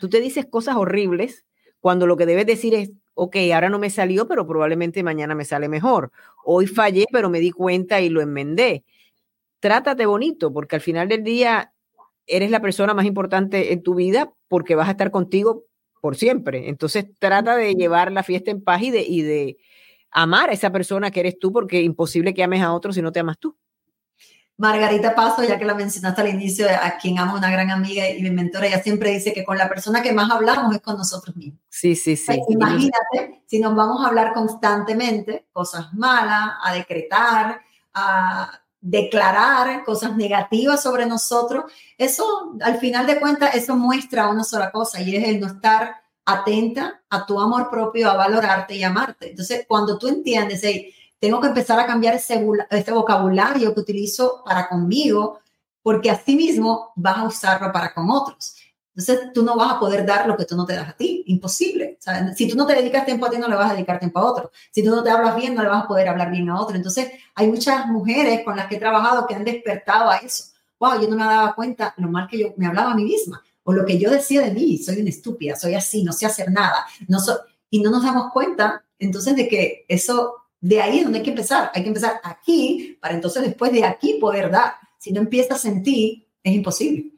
[0.00, 1.44] Tú te dices cosas horribles
[1.80, 5.44] cuando lo que debes decir es, ok, ahora no me salió, pero probablemente mañana me
[5.44, 6.12] sale mejor.
[6.44, 8.84] Hoy fallé, pero me di cuenta y lo enmendé.
[9.60, 11.72] Trátate bonito, porque al final del día
[12.26, 15.64] eres la persona más importante en tu vida porque vas a estar contigo
[16.00, 16.68] por siempre.
[16.68, 19.58] Entonces trata de llevar la fiesta en paz y de, y de
[20.10, 23.02] amar a esa persona que eres tú, porque es imposible que ames a otro si
[23.02, 23.56] no te amas tú.
[24.58, 28.20] Margarita Paso, ya que la mencionaste al inicio, a quien amo, una gran amiga y
[28.20, 31.36] mi mentora, ella siempre dice que con la persona que más hablamos es con nosotros
[31.36, 31.60] mismos.
[31.68, 32.26] Sí, sí, sí.
[32.26, 37.60] Pues imagínate si nos vamos a hablar constantemente cosas malas, a decretar,
[37.94, 41.64] a declarar cosas negativas sobre nosotros,
[41.96, 45.94] eso al final de cuentas, eso muestra una sola cosa y es el no estar
[46.24, 49.30] atenta a tu amor propio, a valorarte y amarte.
[49.30, 54.42] Entonces, cuando tú entiendes, hey, tengo que empezar a cambiar ese, ese vocabulario que utilizo
[54.44, 55.40] para conmigo,
[55.82, 58.54] porque así mismo vas a usarlo para con otros.
[58.94, 61.22] Entonces, tú no vas a poder dar lo que tú no te das a ti.
[61.26, 61.98] Imposible.
[62.34, 64.24] Si tú no te dedicas tiempo a ti, no le vas a dedicar tiempo a
[64.24, 64.50] otro.
[64.72, 66.74] Si tú no te hablas bien, no le vas a poder hablar bien a otro.
[66.74, 70.46] Entonces, hay muchas mujeres con las que he trabajado que han despertado a eso.
[70.80, 73.40] Wow, yo no me daba cuenta lo mal que yo me hablaba a mí misma
[73.62, 74.78] o lo que yo decía de mí.
[74.78, 76.84] Soy una estúpida, soy así, no sé hacer nada.
[77.06, 77.18] No
[77.70, 81.30] y no nos damos cuenta entonces de que eso de ahí es donde hay que
[81.30, 81.70] empezar.
[81.74, 84.74] Hay que empezar aquí para entonces después de aquí poder dar.
[84.98, 87.12] Si no empiezas en ti, es imposible.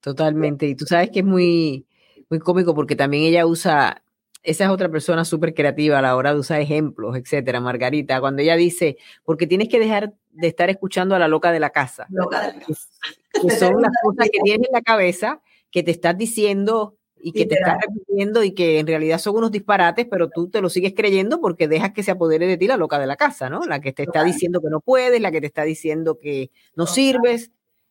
[0.00, 0.66] Totalmente.
[0.66, 1.86] Y tú sabes que es muy,
[2.30, 4.02] muy cómico porque también ella usa,
[4.42, 8.42] esa es otra persona súper creativa a la hora de usar ejemplos, etcétera, Margarita, cuando
[8.42, 12.06] ella dice, porque tienes que dejar de estar escuchando a la loca de la casa.
[12.10, 12.88] Loca de la casa.
[13.32, 15.40] Que son las cosas que tienes en la cabeza
[15.72, 16.96] que te estás diciendo
[17.26, 20.60] y que te estás repitiendo y que en realidad son unos disparates, pero tú te
[20.60, 23.50] lo sigues creyendo porque dejas que se apodere de ti la loca de la casa,
[23.50, 23.64] ¿no?
[23.66, 26.86] La que te está diciendo que no puedes, la que te está diciendo que no
[26.86, 27.50] sirves.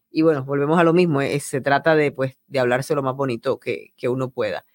[0.10, 3.18] Y bueno, volvemos a lo mismo, eh, se trata de, pues, de hablarse lo más
[3.18, 4.66] bonito que, que uno pueda.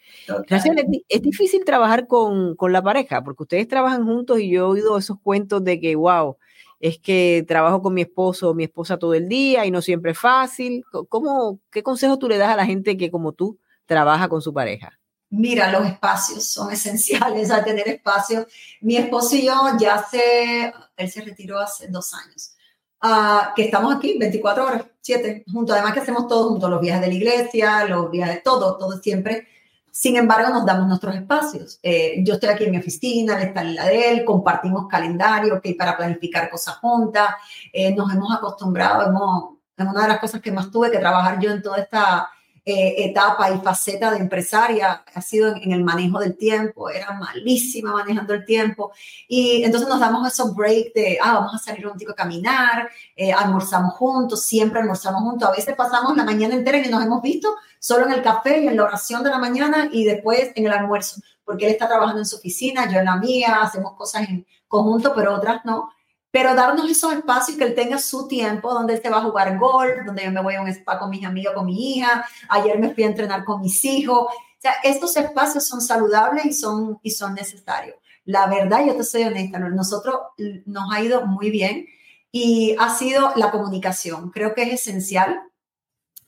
[1.08, 4.98] es, difícil trabajar con, con, la pareja, porque ustedes trabajan juntos y yo he oído
[4.98, 6.36] esos cuentos de que, wow,
[6.80, 10.12] es que trabajo con mi esposo o mi esposa todo el día y no siempre
[10.12, 10.84] es fácil.
[11.08, 13.58] ¿Cómo, ¿Qué consejo tú le das a la gente que como tú
[13.90, 14.96] trabaja con su pareja?
[15.30, 18.46] Mira, los espacios son esenciales a tener espacio.
[18.80, 22.54] Mi esposo y yo ya hace, él se retiró hace dos años,
[23.02, 25.74] uh, que estamos aquí 24 horas, 7 juntos.
[25.74, 29.48] Además que hacemos todo juntos, los viajes de la iglesia, los viajes todo, todo siempre.
[29.90, 31.80] Sin embargo, nos damos nuestros espacios.
[31.82, 35.56] Eh, yo estoy aquí en mi oficina, él está en la de él, compartimos calendario
[35.56, 37.34] okay, para planificar cosas juntas.
[37.72, 41.40] Eh, nos hemos acostumbrado, hemos, es una de las cosas que más tuve que trabajar
[41.40, 42.30] yo en toda esta
[42.64, 47.92] eh, etapa y faceta de empresaria ha sido en, el manejo del tiempo, era malísima
[47.92, 48.92] manejando el tiempo.
[49.28, 52.90] Y entonces nos damos esos breaks de, ah, vamos a salir un tico a caminar,
[53.16, 57.22] eh, almorzamos juntos, siempre almorzamos juntos, a veces pasamos la mañana entera y nos hemos
[57.22, 60.66] visto solo en el café y en la oración de la mañana y después en
[60.66, 64.28] el almuerzo, porque él está trabajando en su oficina, yo en la mía, hacemos cosas
[64.28, 65.90] en conjunto, pero otras no
[66.30, 69.58] pero darnos esos espacios que él tenga su tiempo, donde él se va a jugar
[69.58, 72.78] golf, donde yo me voy a un spa con mis amigos, con mi hija, ayer
[72.78, 74.18] me fui a entrenar con mis hijos.
[74.20, 77.96] O sea, estos espacios son saludables y son, y son necesarios.
[78.24, 80.20] La verdad, yo te soy honesta, nosotros
[80.66, 81.86] nos ha ido muy bien
[82.30, 84.30] y ha sido la comunicación.
[84.30, 85.42] Creo que es esencial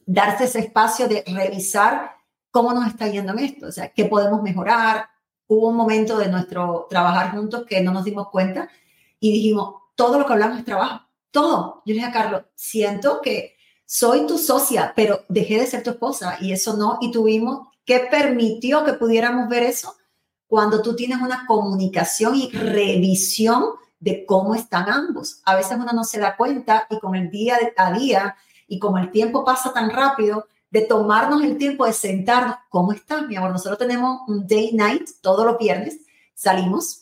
[0.04, 2.16] darse ese espacio de revisar
[2.50, 5.08] cómo nos está yendo en esto, o sea, qué podemos mejorar.
[5.46, 8.68] Hubo un momento de nuestro trabajar juntos que no nos dimos cuenta
[9.20, 11.82] y dijimos, todo lo que hablamos es trabajo, todo.
[11.86, 15.90] Yo le dije a Carlos, siento que soy tu socia, pero dejé de ser tu
[15.90, 19.96] esposa y eso no, y tuvimos que permitió que pudiéramos ver eso
[20.46, 23.64] cuando tú tienes una comunicación y revisión
[23.98, 25.40] de cómo están ambos.
[25.44, 28.36] A veces uno no se da cuenta y con el día a día
[28.66, 33.26] y como el tiempo pasa tan rápido, de tomarnos el tiempo de sentarnos, ¿cómo estás,
[33.26, 33.50] mi amor?
[33.50, 35.98] Nosotros tenemos un day night todos los viernes,
[36.34, 37.01] salimos,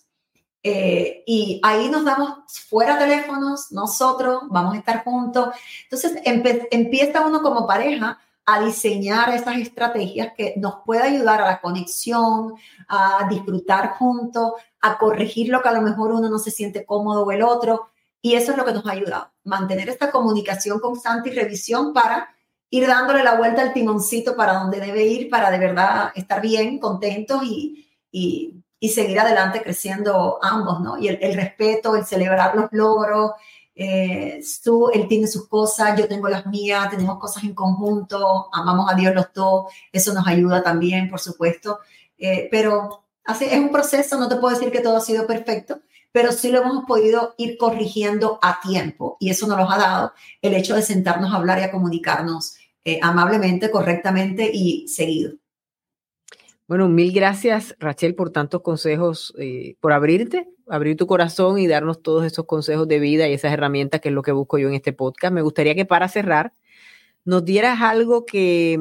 [0.63, 2.39] eh, y ahí nos damos
[2.69, 5.55] fuera teléfonos, nosotros vamos a estar juntos.
[5.85, 11.61] Entonces empieza uno como pareja a diseñar esas estrategias que nos puede ayudar a la
[11.61, 12.55] conexión,
[12.89, 17.25] a disfrutar juntos, a corregir lo que a lo mejor uno no se siente cómodo
[17.25, 17.89] o el otro.
[18.23, 22.29] Y eso es lo que nos ha ayudado, mantener esta comunicación constante y revisión para
[22.69, 26.79] ir dándole la vuelta al timoncito para donde debe ir, para de verdad estar bien,
[26.79, 30.99] contentos y, y y seguir adelante creciendo ambos, ¿no?
[30.99, 33.33] Y el, respeto, el celebrar los logros,
[33.75, 38.91] eh, tú, él tiene sus cosas, yo tengo las mías, tenemos cosas en conjunto, amamos
[38.91, 41.81] a Dios los dos, eso nos ayuda también, por supuesto,
[42.17, 45.81] eh, pero así, es un proceso, no te puedo decir que todo ha sido perfecto,
[46.11, 50.13] pero sí lo hemos podido ir corrigiendo a tiempo y eso nos lo ha dado
[50.41, 55.40] el hecho de sentarnos a hablar y a comunicarnos eh, amablemente, correctamente y seguido.
[56.71, 62.01] Bueno, mil gracias, Rachel, por tantos consejos, eh, por abrirte, abrir tu corazón y darnos
[62.01, 64.75] todos esos consejos de vida y esas herramientas que es lo que busco yo en
[64.75, 65.35] este podcast.
[65.35, 66.53] Me gustaría que para cerrar
[67.25, 68.79] nos dieras algo que,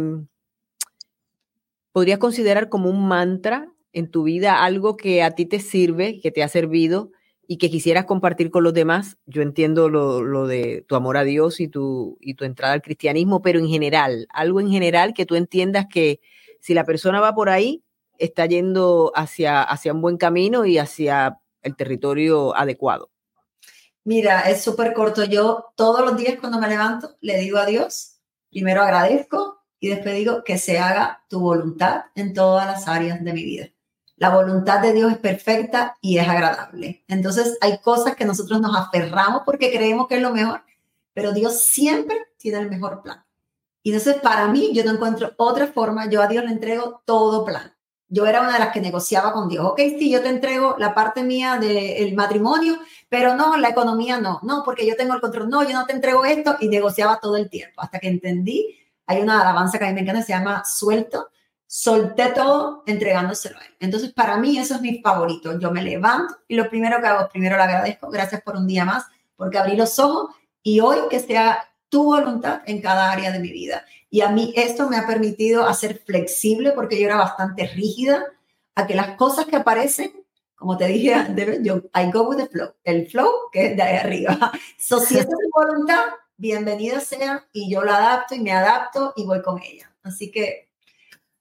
[1.91, 6.29] podrías considerar como un mantra en tu vida, algo que a ti te sirve, que
[6.29, 7.11] te ha servido
[7.47, 9.17] y que quisieras compartir con los demás.
[9.25, 13.41] Yo entiendo lo, de tu amor a Dios y tu, y tu entrada al cristianismo,
[13.41, 16.21] pero en general, algo en general que tú entiendas que
[16.59, 17.83] si la persona va por ahí,
[18.17, 23.09] está yendo hacia, hacia un buen camino y hacia el territorio adecuado.
[24.03, 25.23] Mira, es súper corto.
[25.23, 30.15] Yo todos los días cuando me levanto le digo a Dios, primero agradezco y después
[30.15, 33.69] digo que se haga tu voluntad en todas las áreas de mi vida.
[34.17, 37.05] La voluntad de Dios es perfecta y es agradable.
[37.07, 40.63] Entonces hay cosas que nosotros nos aferramos porque creemos que es lo mejor,
[41.13, 43.23] pero Dios siempre tiene el mejor plan.
[43.91, 47.73] Entonces para mí yo no encuentro otra forma, yo a Dios le entrego todo plan
[48.09, 49.65] yo era una de las que negociaba con Dios.
[49.65, 54.39] Ok, sí, yo te entrego la parte mía del matrimonio, pero no, la economía no.
[54.43, 55.49] No, porque yo tengo el control.
[55.49, 57.81] No, yo no te entrego esto y negociaba todo el tiempo.
[57.81, 58.75] Hasta que entendí,
[59.05, 61.29] hay una alabanza que a mí me encanta, se llama Suelto.
[61.67, 63.75] Solté todo entregándoselo a él.
[63.79, 65.59] Entonces, para mí eso es mi favorito.
[65.59, 68.09] Yo me levanto y lo primero que hago primero le agradezco.
[68.09, 72.61] Gracias por un día más, porque abrí los ojos y hoy que sea tu voluntad
[72.65, 73.85] en cada área de mi vida.
[74.09, 78.25] Y a mí esto me ha permitido hacer flexible porque yo era bastante rígida
[78.75, 80.11] a que las cosas que aparecen,
[80.55, 81.13] como te dije,
[81.61, 84.51] yo, I go with the flow, el flow que es de ahí arriba.
[84.77, 86.05] So, si esta es tu voluntad,
[86.37, 89.93] bienvenida sea y yo la adapto y me adapto y voy con ella.
[90.03, 90.69] Así que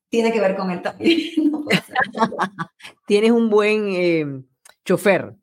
[0.09, 1.32] tiene que ver con él también.
[3.07, 4.42] Tienes un buen eh,
[4.84, 5.34] chofer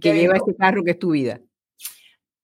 [0.00, 1.40] que lleva este carro que es tu vida.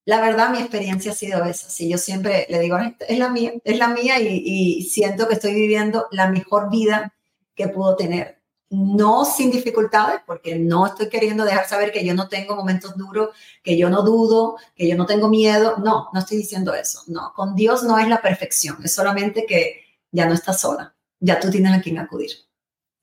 [0.07, 1.69] La verdad, mi experiencia ha sido esa.
[1.69, 5.55] Sí, yo siempre le digo, es la mía, es la mía y, siento que estoy
[5.55, 7.15] viviendo la mejor vida
[7.55, 8.41] que puedo tener.
[8.71, 13.31] No sin dificultades, porque no estoy queriendo dejar saber que yo no tengo momentos duros,
[13.63, 15.77] que yo no dudo, que yo no tengo miedo.
[15.79, 17.03] No, no estoy diciendo eso.
[17.09, 19.83] No, con Dios no es la perfección, es solamente que
[20.13, 22.31] ya no estás sola, ya tú tienes a quien acudir.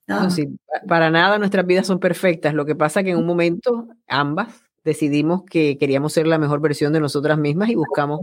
[0.06, 0.48] No, sí,
[0.86, 2.54] para nada nuestras vidas son perfectas.
[2.54, 6.92] Lo que pasa que en un momento ambas decidimos que queríamos ser la mejor versión
[6.92, 8.20] de nosotras mismas y buscamos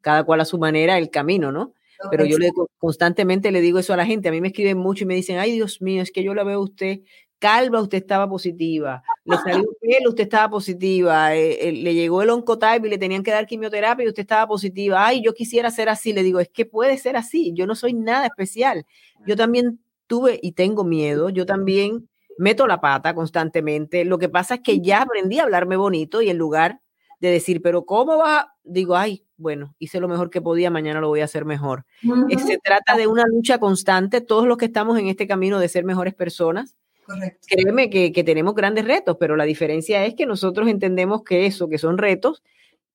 [0.00, 1.72] cada cual a su manera el camino, ¿no?
[2.10, 4.28] Pero yo le, constantemente le digo eso a la gente.
[4.28, 6.44] A mí me escriben mucho y me dicen, ay Dios mío, es que yo la
[6.44, 7.00] veo a usted
[7.44, 9.02] calva, usted estaba positiva.
[9.24, 11.36] Le salió pelo, usted estaba positiva.
[11.36, 14.46] Eh, eh, le llegó el oncotype y le tenían que dar quimioterapia y usted estaba
[14.46, 15.06] positiva.
[15.06, 16.12] Ay, yo quisiera ser así.
[16.14, 17.52] Le digo, es que puede ser así.
[17.54, 18.86] Yo no soy nada especial.
[19.26, 21.28] Yo también tuve y tengo miedo.
[21.28, 22.08] Yo también
[22.38, 24.04] meto la pata constantemente.
[24.04, 26.80] Lo que pasa es que ya aprendí a hablarme bonito y en lugar
[27.20, 28.54] de decir, pero ¿cómo va?
[28.64, 31.84] Digo, ay, bueno, hice lo mejor que podía, mañana lo voy a hacer mejor.
[32.28, 35.68] Eh, se trata de una lucha constante, todos los que estamos en este camino de
[35.68, 36.76] ser mejores personas.
[37.06, 37.46] Correcto.
[37.48, 41.68] Créeme que, que tenemos grandes retos, pero la diferencia es que nosotros entendemos que eso,
[41.68, 42.42] que son retos,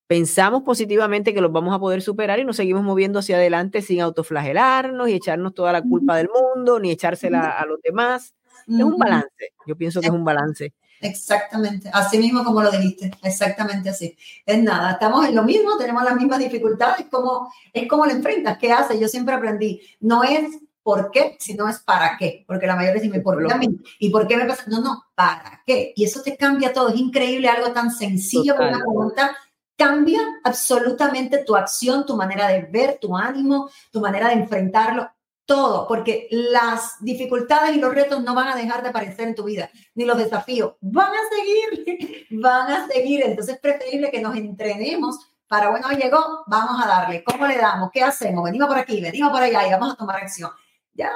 [0.08, 4.02] pensamos positivamente que los vamos a poder superar y nos seguimos moviendo hacia adelante sin
[4.02, 8.34] autoflagelarnos y echarnos toda la culpa del mundo, ni echársela a los demás.
[8.68, 10.74] Es un balance, yo pienso que es un balance.
[11.02, 14.18] Exactamente, así mismo como lo dijiste, exactamente así.
[14.46, 18.58] Es nada, estamos en lo mismo, tenemos las mismas dificultades, como, es como lo enfrentas,
[18.58, 19.00] ¿qué haces?
[19.00, 23.24] Yo siempre aprendí, no es por qué, sino es para qué, porque la mayoría dicen,
[23.24, 23.80] ¿por qué a mí?
[24.00, 24.64] ¿Y por qué me pasa?
[24.68, 25.94] No, no, ¿para qué?
[25.96, 29.38] Y eso te cambia todo, es increíble, algo tan sencillo como una pregunta
[29.78, 35.10] cambia absolutamente tu acción, tu manera de ver, tu ánimo, tu manera de enfrentarlo
[35.50, 39.46] todo, porque las dificultades y los retos no van a dejar de aparecer en tu
[39.46, 43.24] vida, ni los desafíos, van a seguir, van a seguir.
[43.26, 47.90] Entonces es preferible que nos entrenemos para, bueno, llegó, vamos a darle, ¿cómo le damos?
[47.92, 48.44] ¿Qué hacemos?
[48.44, 50.52] Venimos por aquí, venimos por allá y vamos a tomar acción.
[50.94, 51.12] Ya,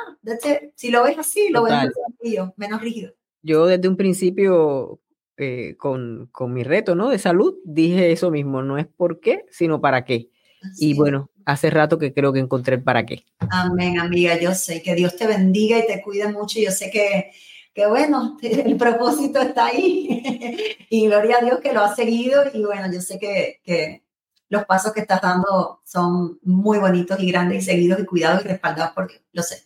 [0.73, 3.13] si lo ves así, lo ves desafío, menos rígido.
[3.43, 4.99] Yo desde un principio
[5.38, 7.09] eh, con, con mi reto ¿no?
[7.09, 10.31] de salud dije eso mismo, no es por qué, sino para qué.
[10.79, 13.23] y bueno, hace rato que creo que encontré el para qué.
[13.49, 14.39] Amén, amiga.
[14.39, 16.59] Yo sé que Dios te bendiga y te cuide mucho.
[16.59, 17.31] Yo sé que,
[17.73, 20.65] que bueno, el propósito está ahí.
[20.89, 22.43] y gloria a Dios que lo ha seguido.
[22.53, 24.03] Y bueno, yo sé que, que
[24.49, 28.47] los pasos que estás dando son muy bonitos y grandes y seguidos y cuidados y
[28.47, 29.21] respaldados por Dios.
[29.31, 29.63] Lo sé.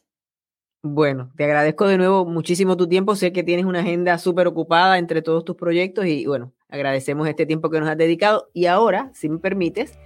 [0.84, 3.16] Bueno, te agradezco de nuevo muchísimo tu tiempo.
[3.16, 7.46] Sé que tienes una agenda súper ocupada entre todos tus proyectos y bueno, agradecemos este
[7.46, 8.50] tiempo que nos has dedicado.
[8.54, 9.98] Y ahora, si me permites,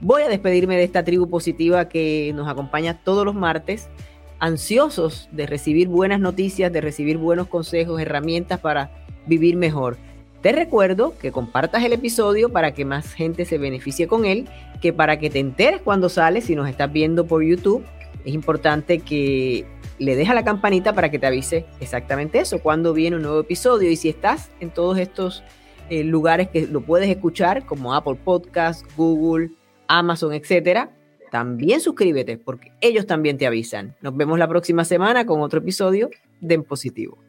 [0.00, 3.88] Voy a despedirme de esta tribu positiva que nos acompaña todos los martes,
[4.38, 8.90] ansiosos de recibir buenas noticias, de recibir buenos consejos, herramientas para
[9.26, 9.96] vivir mejor.
[10.42, 14.48] Te recuerdo que compartas el episodio para que más gente se beneficie con él,
[14.82, 17.84] que para que te enteres cuando sale, si nos estás viendo por YouTube,
[18.24, 19.64] es importante que
[19.98, 23.90] le dejes la campanita para que te avise exactamente eso, cuando viene un nuevo episodio.
[23.90, 25.42] Y si estás en todos estos
[25.88, 29.52] eh, lugares que lo puedes escuchar, como Apple Podcast, Google,
[29.88, 30.90] Amazon, etcétera,
[31.30, 33.96] también suscríbete porque ellos también te avisan.
[34.00, 36.10] Nos vemos la próxima semana con otro episodio
[36.40, 37.25] de En Positivo.